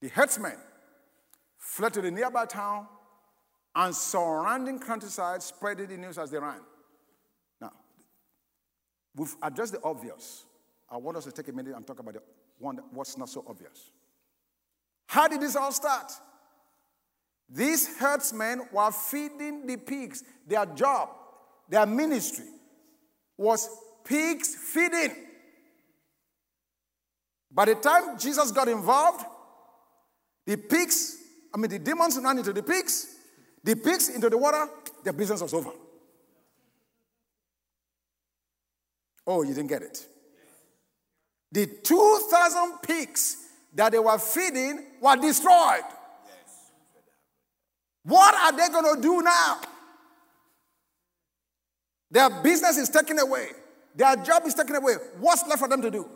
The 0.00 0.08
herdsmen 0.08 0.56
fled 1.58 1.94
to 1.94 2.00
the 2.00 2.10
nearby 2.10 2.46
town 2.46 2.86
and 3.74 3.94
surrounding 3.94 4.78
countryside 4.78 5.42
spreading 5.42 5.88
the 5.88 5.96
news 5.96 6.16
as 6.16 6.30
they 6.30 6.38
ran. 6.38 6.60
Now, 7.60 7.72
we've 9.14 9.34
addressed 9.42 9.72
the 9.72 9.82
obvious. 9.82 10.44
I 10.88 10.96
want 10.96 11.16
us 11.18 11.24
to 11.24 11.32
take 11.32 11.48
a 11.48 11.52
minute 11.52 11.74
and 11.74 11.86
talk 11.86 11.98
about 11.98 12.14
the 12.14 12.22
one 12.58 12.76
that, 12.76 12.84
what's 12.92 13.18
not 13.18 13.28
so 13.28 13.44
obvious. 13.46 13.90
How 15.06 15.28
did 15.28 15.40
this 15.40 15.56
all 15.56 15.72
start? 15.72 16.12
These 17.48 17.96
herdsmen 17.98 18.62
were 18.72 18.90
feeding 18.90 19.66
the 19.66 19.76
pigs. 19.76 20.24
Their 20.46 20.66
job, 20.66 21.10
their 21.68 21.86
ministry 21.86 22.46
was 23.36 23.68
pigs 24.04 24.54
feeding. 24.54 25.14
By 27.50 27.66
the 27.66 27.74
time 27.76 28.18
Jesus 28.18 28.50
got 28.50 28.68
involved, 28.68 29.24
the 30.44 30.56
pigs, 30.56 31.16
I 31.54 31.58
mean, 31.58 31.70
the 31.70 31.78
demons 31.78 32.18
ran 32.22 32.38
into 32.38 32.52
the 32.52 32.62
pigs, 32.62 33.16
the 33.62 33.74
pigs 33.74 34.08
into 34.08 34.28
the 34.28 34.38
water, 34.38 34.68
their 35.02 35.12
business 35.12 35.40
was 35.40 35.54
over. 35.54 35.70
Oh, 39.26 39.42
you 39.42 39.54
didn't 39.54 39.68
get 39.68 39.82
it. 39.82 40.06
The 41.50 41.66
2,000 41.66 42.78
pigs 42.82 43.36
that 43.74 43.92
they 43.92 43.98
were 43.98 44.18
feeding 44.18 44.84
were 45.00 45.16
destroyed. 45.16 45.82
What 48.06 48.34
are 48.34 48.56
they 48.56 48.72
going 48.72 48.94
to 48.94 49.02
do 49.02 49.20
now? 49.20 49.60
Their 52.08 52.30
business 52.42 52.76
is 52.76 52.88
taken 52.88 53.18
away. 53.18 53.48
Their 53.96 54.14
job 54.16 54.44
is 54.46 54.54
taken 54.54 54.76
away. 54.76 54.94
What's 55.18 55.44
left 55.46 55.60
for 55.60 55.68
them 55.68 55.82
to 55.82 55.90
do? 55.90 56.08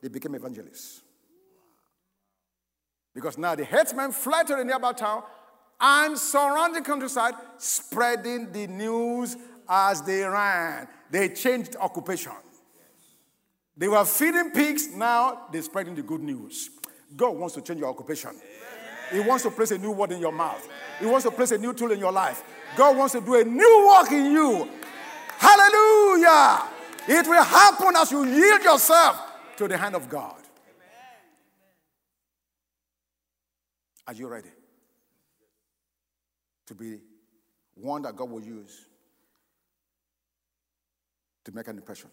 They 0.00 0.08
became 0.08 0.34
evangelists. 0.34 1.02
Because 3.14 3.36
now 3.36 3.54
the 3.54 3.64
headsmen 3.64 4.12
fled 4.12 4.46
to 4.46 4.56
the 4.56 4.64
nearby 4.64 4.92
town 4.92 5.24
and 5.78 6.18
surrounding 6.18 6.84
countryside, 6.84 7.34
spreading 7.58 8.50
the 8.52 8.66
news 8.66 9.36
as 9.68 10.00
they 10.02 10.22
ran. 10.22 10.88
They 11.10 11.28
changed 11.28 11.76
occupation. 11.78 12.32
They 13.76 13.88
were 13.88 14.04
feeding 14.06 14.52
pigs, 14.52 14.88
now 14.88 15.48
they're 15.52 15.60
spreading 15.60 15.94
the 15.94 16.02
good 16.02 16.22
news. 16.22 16.70
God 17.14 17.36
wants 17.36 17.54
to 17.56 17.60
change 17.60 17.80
your 17.80 17.90
occupation. 17.90 18.30
He 19.12 19.20
wants 19.20 19.44
to 19.44 19.50
place 19.50 19.70
a 19.70 19.78
new 19.78 19.92
word 19.92 20.12
in 20.12 20.20
your 20.20 20.32
mouth. 20.32 20.68
He 20.98 21.06
wants 21.06 21.24
to 21.24 21.30
place 21.30 21.52
a 21.52 21.58
new 21.58 21.72
tool 21.72 21.92
in 21.92 21.98
your 21.98 22.12
life. 22.12 22.42
God 22.76 22.96
wants 22.96 23.12
to 23.12 23.20
do 23.20 23.34
a 23.36 23.44
new 23.44 23.88
work 23.88 24.10
in 24.10 24.32
you. 24.32 24.68
Hallelujah. 25.38 26.62
It 27.08 27.26
will 27.26 27.42
happen 27.42 27.94
as 27.96 28.10
you 28.10 28.24
yield 28.24 28.62
yourself 28.62 29.20
to 29.56 29.68
the 29.68 29.76
hand 29.76 29.94
of 29.94 30.08
God. 30.08 30.34
Are 34.06 34.14
you 34.14 34.28
ready? 34.28 34.50
To 36.66 36.74
be 36.74 36.98
one 37.74 38.02
that 38.02 38.16
God 38.16 38.30
will 38.30 38.42
use 38.42 38.86
to 41.44 41.52
make 41.52 41.68
an 41.68 41.76
impression. 41.76 42.10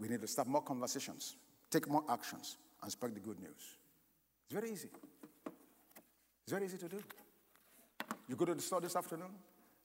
We 0.00 0.08
need 0.08 0.20
to 0.20 0.26
start 0.26 0.48
more 0.48 0.62
conversations, 0.62 1.36
take 1.70 1.88
more 1.88 2.04
actions, 2.08 2.56
and 2.82 2.90
spread 2.90 3.14
the 3.14 3.20
good 3.20 3.38
news. 3.40 3.77
It's 4.48 4.54
very 4.54 4.72
easy. 4.72 4.88
It's 6.42 6.52
very 6.52 6.64
easy 6.64 6.78
to 6.78 6.88
do. 6.88 6.98
You 8.28 8.34
go 8.34 8.46
to 8.46 8.54
the 8.54 8.62
store 8.62 8.80
this 8.80 8.96
afternoon, 8.96 9.28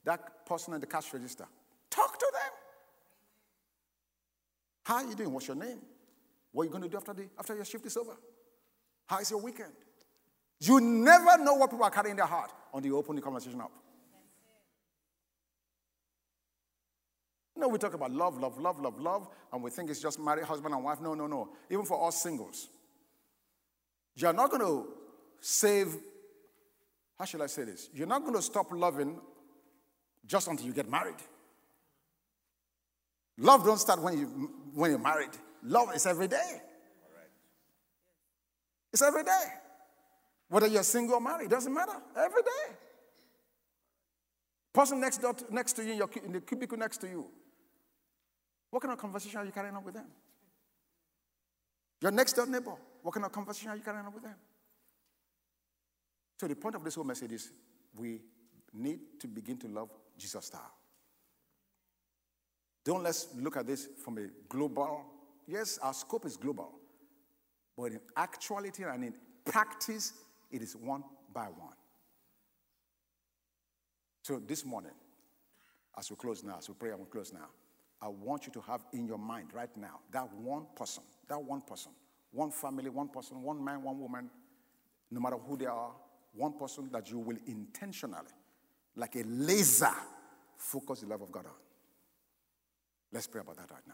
that 0.06 0.46
person 0.46 0.74
in 0.74 0.80
the 0.80 0.88
cash 0.88 1.14
register, 1.14 1.46
talk 1.90 2.18
to 2.18 2.28
them. 2.32 2.52
How 4.86 4.96
are 4.96 5.04
you 5.04 5.16
doing? 5.16 5.34
What's 5.34 5.48
your 5.48 5.58
name? 5.58 5.80
What 6.54 6.64
are 6.64 6.66
you 6.66 6.72
going 6.72 6.84
to 6.84 6.90
do 6.90 6.96
after, 6.96 7.14
the, 7.14 7.28
after 7.38 7.56
your 7.56 7.66
shift 7.66 7.86
is 7.86 7.98
over? 7.98 8.16
How 9.08 9.20
is 9.20 9.32
your 9.32 9.42
weekend? 9.42 9.74
You 10.62 10.80
never 10.80 11.44
know 11.44 11.56
what 11.56 11.70
people 11.70 11.84
are 11.84 11.92
carrying 11.92 12.12
in 12.12 12.18
their 12.18 12.26
heart 12.26 12.54
until 12.74 12.92
you 12.92 12.98
open 12.98 13.18
the 13.18 13.22
conversation 13.22 13.60
up. 13.60 13.72
No, 17.58 17.68
we 17.68 17.78
talk 17.78 17.94
about 17.94 18.12
love, 18.12 18.40
love, 18.40 18.58
love, 18.58 18.80
love, 18.80 18.98
love, 18.98 19.28
and 19.52 19.62
we 19.62 19.70
think 19.72 19.90
it's 19.90 20.02
just 20.02 20.20
married 20.20 20.46
husband 20.46 20.74
and 20.74 20.84
wife. 20.84 21.02
No, 21.02 21.14
no, 21.14 21.28
no. 21.28 21.50
Even 21.70 21.84
for 21.84 22.08
us 22.08 22.22
singles, 22.24 22.70
you're 24.16 24.34
not 24.34 24.50
going 24.50 24.62
to 24.62 24.88
save, 25.40 25.96
how 27.18 27.26
should 27.26 27.42
I 27.42 27.48
say 27.48 27.64
this? 27.64 27.90
You're 27.94 28.08
not 28.08 28.22
going 28.22 28.36
to 28.36 28.42
stop 28.42 28.68
loving 28.72 29.20
just 30.26 30.48
until 30.48 30.66
you 30.66 30.74
get 30.74 30.90
married. 30.90 31.16
Love 33.38 33.66
don't 33.66 33.80
start 33.80 34.02
when, 34.02 34.18
you, 34.18 34.52
when 34.74 34.92
you're 34.92 35.00
married. 35.00 35.32
Love 35.64 35.96
is 35.96 36.06
every 36.06 36.28
day. 36.28 36.62
It's 38.92 39.02
every 39.02 39.24
day. 39.24 39.46
Whether 40.50 40.68
you're 40.68 40.84
single 40.84 41.16
or 41.16 41.22
married, 41.22 41.50
doesn't 41.50 41.74
matter. 41.74 41.96
Every 42.16 42.44
day. 42.44 42.76
Person 44.72 45.00
next 45.00 45.18
door, 45.18 45.34
to, 45.34 45.54
next 45.54 45.74
to 45.74 45.84
you 45.84 45.94
in, 45.94 45.98
your, 45.98 46.10
in 46.24 46.32
the 46.32 46.42
cubicle 46.42 46.78
next 46.78 46.98
to 46.98 47.08
you. 47.08 47.28
What 48.70 48.82
kind 48.82 48.94
of 48.94 49.00
conversation 49.00 49.40
are 49.40 49.46
you 49.46 49.52
carrying 49.52 49.76
on 49.76 49.84
with 49.84 49.96
them? 49.96 50.06
Your 52.02 52.12
next 52.12 52.34
door 52.34 52.46
neighbor. 52.46 52.76
What 53.04 53.14
kind 53.14 53.26
of 53.26 53.32
conversation 53.32 53.70
are 53.70 53.76
you 53.76 53.84
carrying 53.84 54.06
on 54.06 54.14
with 54.14 54.24
them? 54.24 54.36
So 56.40 56.48
the 56.48 56.56
point 56.56 56.76
of 56.76 56.84
this 56.84 56.96
whole 56.96 57.04
message 57.04 57.34
is 57.34 57.52
we 57.96 58.22
need 58.74 59.00
to 59.20 59.28
begin 59.28 59.58
to 59.58 59.68
love 59.68 59.90
Jesus 60.18 60.46
style. 60.46 60.74
Don't 62.84 63.04
let's 63.04 63.28
look 63.36 63.58
at 63.58 63.68
this 63.68 63.88
from 64.04 64.18
a 64.18 64.28
global. 64.50 65.06
Yes, 65.48 65.78
our 65.82 65.94
scope 65.94 66.26
is 66.26 66.38
global, 66.38 66.72
but 67.78 67.92
in 67.92 68.00
actuality 68.16 68.84
and 68.84 69.04
in 69.04 69.14
practice, 69.46 70.14
it 70.50 70.62
is 70.62 70.76
one 70.76 71.04
by 71.34 71.46
one. 71.46 71.76
So 74.22 74.40
this 74.40 74.66
morning, 74.66 74.92
as 75.98 76.10
we 76.10 76.16
close 76.16 76.44
now, 76.44 76.58
as 76.58 76.70
we 76.70 76.76
pray 76.76 76.92
and 76.92 77.00
we 77.00 77.06
close 77.06 77.34
now, 77.34 77.48
I 78.02 78.08
want 78.08 78.46
you 78.46 78.54
to 78.54 78.62
have 78.62 78.86
in 78.94 79.08
your 79.08 79.18
mind 79.18 79.50
right 79.54 79.76
now 79.76 80.00
that 80.12 80.34
one 80.34 80.68
person, 80.76 81.04
that 81.28 81.42
one 81.42 81.62
person, 81.62 81.92
one 82.34 82.52
family, 82.52 82.90
one 82.90 83.08
person, 83.08 83.42
one 83.42 83.64
man, 83.64 83.82
one 83.82 84.00
woman, 84.00 84.30
no 85.10 85.20
matter 85.20 85.38
who 85.38 85.56
they 85.56 85.68
are, 85.68 85.92
one 86.34 86.58
person 86.58 86.90
that 86.92 87.10
you 87.10 87.20
will 87.20 87.38
intentionally, 87.46 88.34
like 88.96 89.16
a 89.16 89.24
laser, 89.26 89.94
focus 90.58 91.02
the 91.02 91.08
love 91.08 91.22
of 91.22 91.32
God 91.32 91.46
on. 91.46 91.52
Let's 93.12 93.28
pray 93.28 93.42
about 93.42 93.58
that 93.58 93.70
right 93.72 93.88
now. 93.88 93.94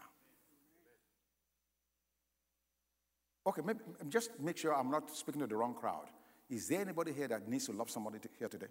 Okay, 3.46 3.62
maybe, 3.64 3.80
just 4.08 4.30
make 4.40 4.56
sure 4.56 4.74
I'm 4.74 4.90
not 4.90 5.10
speaking 5.10 5.40
to 5.42 5.46
the 5.46 5.56
wrong 5.56 5.74
crowd. 5.74 6.06
Is 6.48 6.68
there 6.68 6.80
anybody 6.80 7.12
here 7.12 7.28
that 7.28 7.46
needs 7.46 7.66
to 7.66 7.72
love 7.72 7.90
somebody 7.90 8.18
here 8.38 8.48
today? 8.48 8.66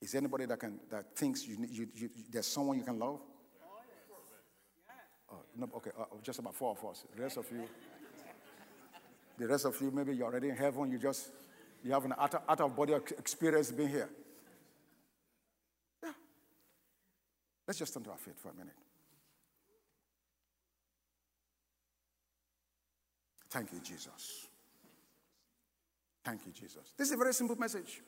Is 0.00 0.12
there 0.12 0.20
anybody 0.20 0.46
that 0.46 0.58
can 0.58 0.80
that 0.90 1.14
thinks 1.14 1.46
you, 1.46 1.56
you, 1.70 1.88
you 1.94 2.10
there's 2.30 2.46
someone 2.46 2.76
you 2.76 2.84
can 2.84 2.98
love? 2.98 3.20
Oh, 5.30 5.40
no, 5.56 5.68
okay, 5.76 5.90
uh, 5.98 6.04
just 6.22 6.40
about 6.40 6.54
four 6.54 6.72
of 6.72 6.84
us. 6.90 7.04
The 7.14 7.22
rest 7.22 7.36
of 7.38 7.50
you, 7.50 7.68
the 9.38 9.46
rest 9.46 9.64
of 9.64 9.80
you, 9.80 9.90
maybe 9.90 10.14
you're 10.14 10.26
already 10.26 10.48
in 10.50 10.56
heaven. 10.56 10.90
You 10.90 10.98
just 10.98 11.30
you 11.84 11.92
have 11.92 12.04
an 12.04 12.14
out, 12.18 12.42
out 12.48 12.60
of 12.60 12.76
body 12.76 12.92
experience 12.92 13.72
being 13.72 13.88
here. 13.88 14.08
Yeah. 16.02 16.10
Let's 17.66 17.78
just 17.78 17.92
turn 17.92 18.04
to 18.04 18.10
our 18.10 18.18
feet 18.18 18.38
for 18.38 18.50
a 18.50 18.54
minute. 18.54 18.74
Thank 23.50 23.72
you, 23.72 23.80
Jesus. 23.80 24.46
Thank 26.24 26.46
you, 26.46 26.52
Jesus. 26.52 26.92
This 26.96 27.08
is 27.08 27.14
a 27.14 27.16
very 27.16 27.34
simple 27.34 27.56
message. 27.56 28.00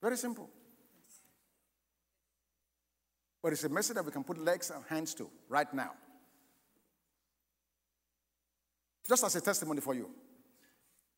Very 0.00 0.16
simple. 0.16 0.48
But 3.42 3.52
it's 3.52 3.64
a 3.64 3.68
message 3.68 3.96
that 3.96 4.04
we 4.04 4.12
can 4.12 4.22
put 4.22 4.38
legs 4.38 4.70
and 4.70 4.84
hands 4.88 5.14
to 5.14 5.28
right 5.48 5.72
now. 5.74 5.92
Just 9.06 9.24
as 9.24 9.34
a 9.36 9.40
testimony 9.40 9.80
for 9.80 9.94
you. 9.94 10.10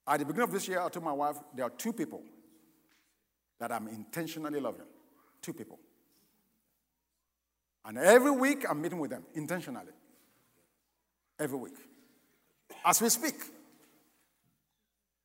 At 0.06 0.18
the 0.18 0.24
beginning 0.24 0.48
of 0.48 0.52
this 0.52 0.68
year, 0.68 0.80
I 0.80 0.88
told 0.88 1.04
my 1.04 1.12
wife 1.12 1.36
there 1.54 1.64
are 1.64 1.70
two 1.70 1.92
people 1.92 2.22
that 3.58 3.72
I'm 3.72 3.88
intentionally 3.88 4.60
loving. 4.60 4.86
Two 5.40 5.52
people. 5.52 5.78
And 7.84 7.98
every 7.98 8.30
week 8.30 8.64
I'm 8.68 8.80
meeting 8.80 8.98
with 8.98 9.10
them 9.10 9.24
intentionally. 9.34 9.92
Every 11.38 11.58
week. 11.58 11.76
As 12.84 13.00
we 13.00 13.08
speak. 13.08 13.34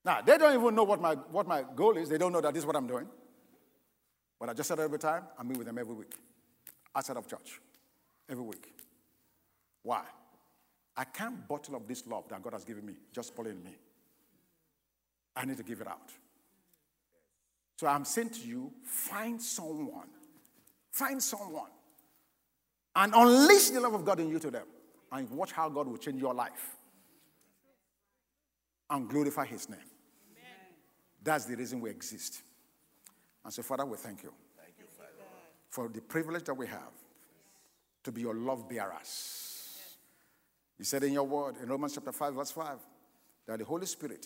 Now, 0.04 0.22
they 0.22 0.38
don't 0.38 0.60
even 0.60 0.76
know 0.76 0.84
what 0.84 1.02
my, 1.02 1.16
what 1.16 1.48
my 1.48 1.64
goal 1.76 1.98
is. 1.98 2.10
They 2.10 2.18
don't 2.18 2.32
know 2.32 2.42
that 2.42 2.54
this 2.54 2.62
is 2.62 2.68
what 2.68 2.76
I'm 2.76 2.88
doing. 2.88 3.08
But 4.40 4.50
I 4.50 4.54
just 4.54 4.70
said 4.70 4.80
every 4.80 5.00
time, 5.00 5.24
I 5.38 5.44
meet 5.44 5.58
with 5.58 5.68
them 5.68 5.78
every 5.78 5.94
week, 5.94 6.14
outside 6.96 7.18
of 7.18 7.28
church, 7.28 7.60
every 8.30 8.44
week. 8.44 8.72
Why? 9.84 10.04
I 11.00 11.06
can't 11.06 11.48
bottle 11.48 11.78
up 11.78 11.88
this 11.88 12.06
love 12.06 12.26
that 12.28 12.44
God 12.44 12.52
has 12.52 12.66
given 12.66 12.86
me, 12.86 12.94
just 13.14 13.34
pulling 13.34 13.64
me. 13.64 13.72
I 15.34 15.46
need 15.46 15.56
to 15.56 15.64
give 15.64 15.80
it 15.80 15.88
out. 15.88 16.12
So 17.78 17.88
I'm 17.88 18.04
saying 18.04 18.32
to 18.32 18.42
you, 18.42 18.74
find 18.84 19.42
someone, 19.42 20.10
find 20.92 21.24
someone, 21.24 21.70
and 22.98 23.14
unleash 23.16 23.70
the 23.70 23.80
love 23.80 23.94
of 23.94 24.04
God 24.04 24.20
in 24.20 24.28
you 24.28 24.40
to 24.40 24.52
them, 24.52 24.66
and 25.14 25.30
watch 25.32 25.54
how 25.54 25.70
God 25.70 25.88
will 25.88 25.96
change 25.96 26.20
your 26.20 26.34
life 26.34 26.76
and 28.90 29.08
glorify 29.08 29.46
His 29.46 29.70
name. 29.70 29.80
Amen. 29.80 30.76
That's 31.24 31.46
the 31.46 31.56
reason 31.56 31.80
we 31.80 31.92
exist. 31.92 32.42
And 33.46 33.54
so, 33.54 33.64
Father, 33.64 33.86
we 33.86 33.96
thank 33.96 34.22
you, 34.22 34.34
thank 34.58 34.74
you 34.78 34.86
for 35.70 35.88
the 35.88 36.02
privilege 36.02 36.44
that 36.44 36.56
we 36.56 36.68
have 36.68 36.92
to 38.04 38.12
be 38.12 38.20
your 38.20 38.36
love 38.36 38.68
bearers. 38.68 39.49
You 40.80 40.86
said 40.86 41.04
in 41.04 41.12
your 41.12 41.26
word, 41.26 41.56
in 41.62 41.68
Romans 41.68 41.94
chapter 41.94 42.14
5, 42.14 42.34
verse 42.34 42.52
5, 42.52 42.78
that 43.48 43.60
the 43.60 43.66
Holy 43.66 43.86
Spirit 43.86 44.26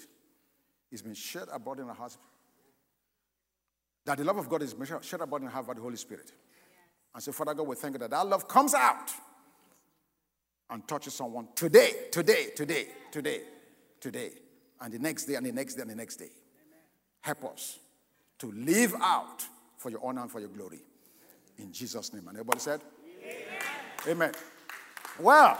is 0.91 1.01
being 1.01 1.15
shed 1.15 1.47
abroad 1.51 1.79
in 1.79 1.89
our 1.89 1.95
hearts. 1.95 2.17
That 4.05 4.19
the 4.19 4.23
love 4.23 4.37
of 4.37 4.47
God 4.47 4.61
is 4.61 4.75
shed 5.01 5.21
abroad 5.21 5.41
in 5.41 5.47
our 5.47 5.53
hearts 5.53 5.67
by 5.67 5.73
the 5.73 5.81
Holy 5.81 5.95
Spirit. 5.95 6.31
And 7.13 7.23
so, 7.23 7.31
Father 7.31 7.55
God, 7.55 7.67
we 7.67 7.75
thank 7.75 7.95
you 7.95 7.99
that 7.99 8.11
that 8.11 8.27
love 8.27 8.47
comes 8.47 8.75
out 8.75 9.11
and 10.69 10.87
touches 10.87 11.15
someone 11.15 11.47
today, 11.55 11.91
today, 12.11 12.47
today, 12.55 12.87
today, 13.11 13.41
today, 13.99 14.29
and 14.79 14.93
the 14.93 14.99
next 14.99 15.25
day, 15.25 15.35
and 15.35 15.45
the 15.45 15.51
next 15.51 15.75
day, 15.75 15.81
and 15.81 15.89
the 15.89 15.95
next 15.95 16.17
day. 16.17 16.29
Help 17.21 17.45
us 17.45 17.79
to 18.37 18.51
live 18.51 18.93
out 19.01 19.43
for 19.77 19.89
your 19.89 20.01
honor 20.03 20.21
and 20.21 20.31
for 20.31 20.39
your 20.39 20.49
glory. 20.49 20.81
In 21.57 21.71
Jesus' 21.71 22.13
name. 22.13 22.27
And 22.27 22.37
everybody 22.37 22.59
said, 22.59 22.81
Amen. 23.23 23.43
Amen. 24.07 24.31
Well, 25.19 25.59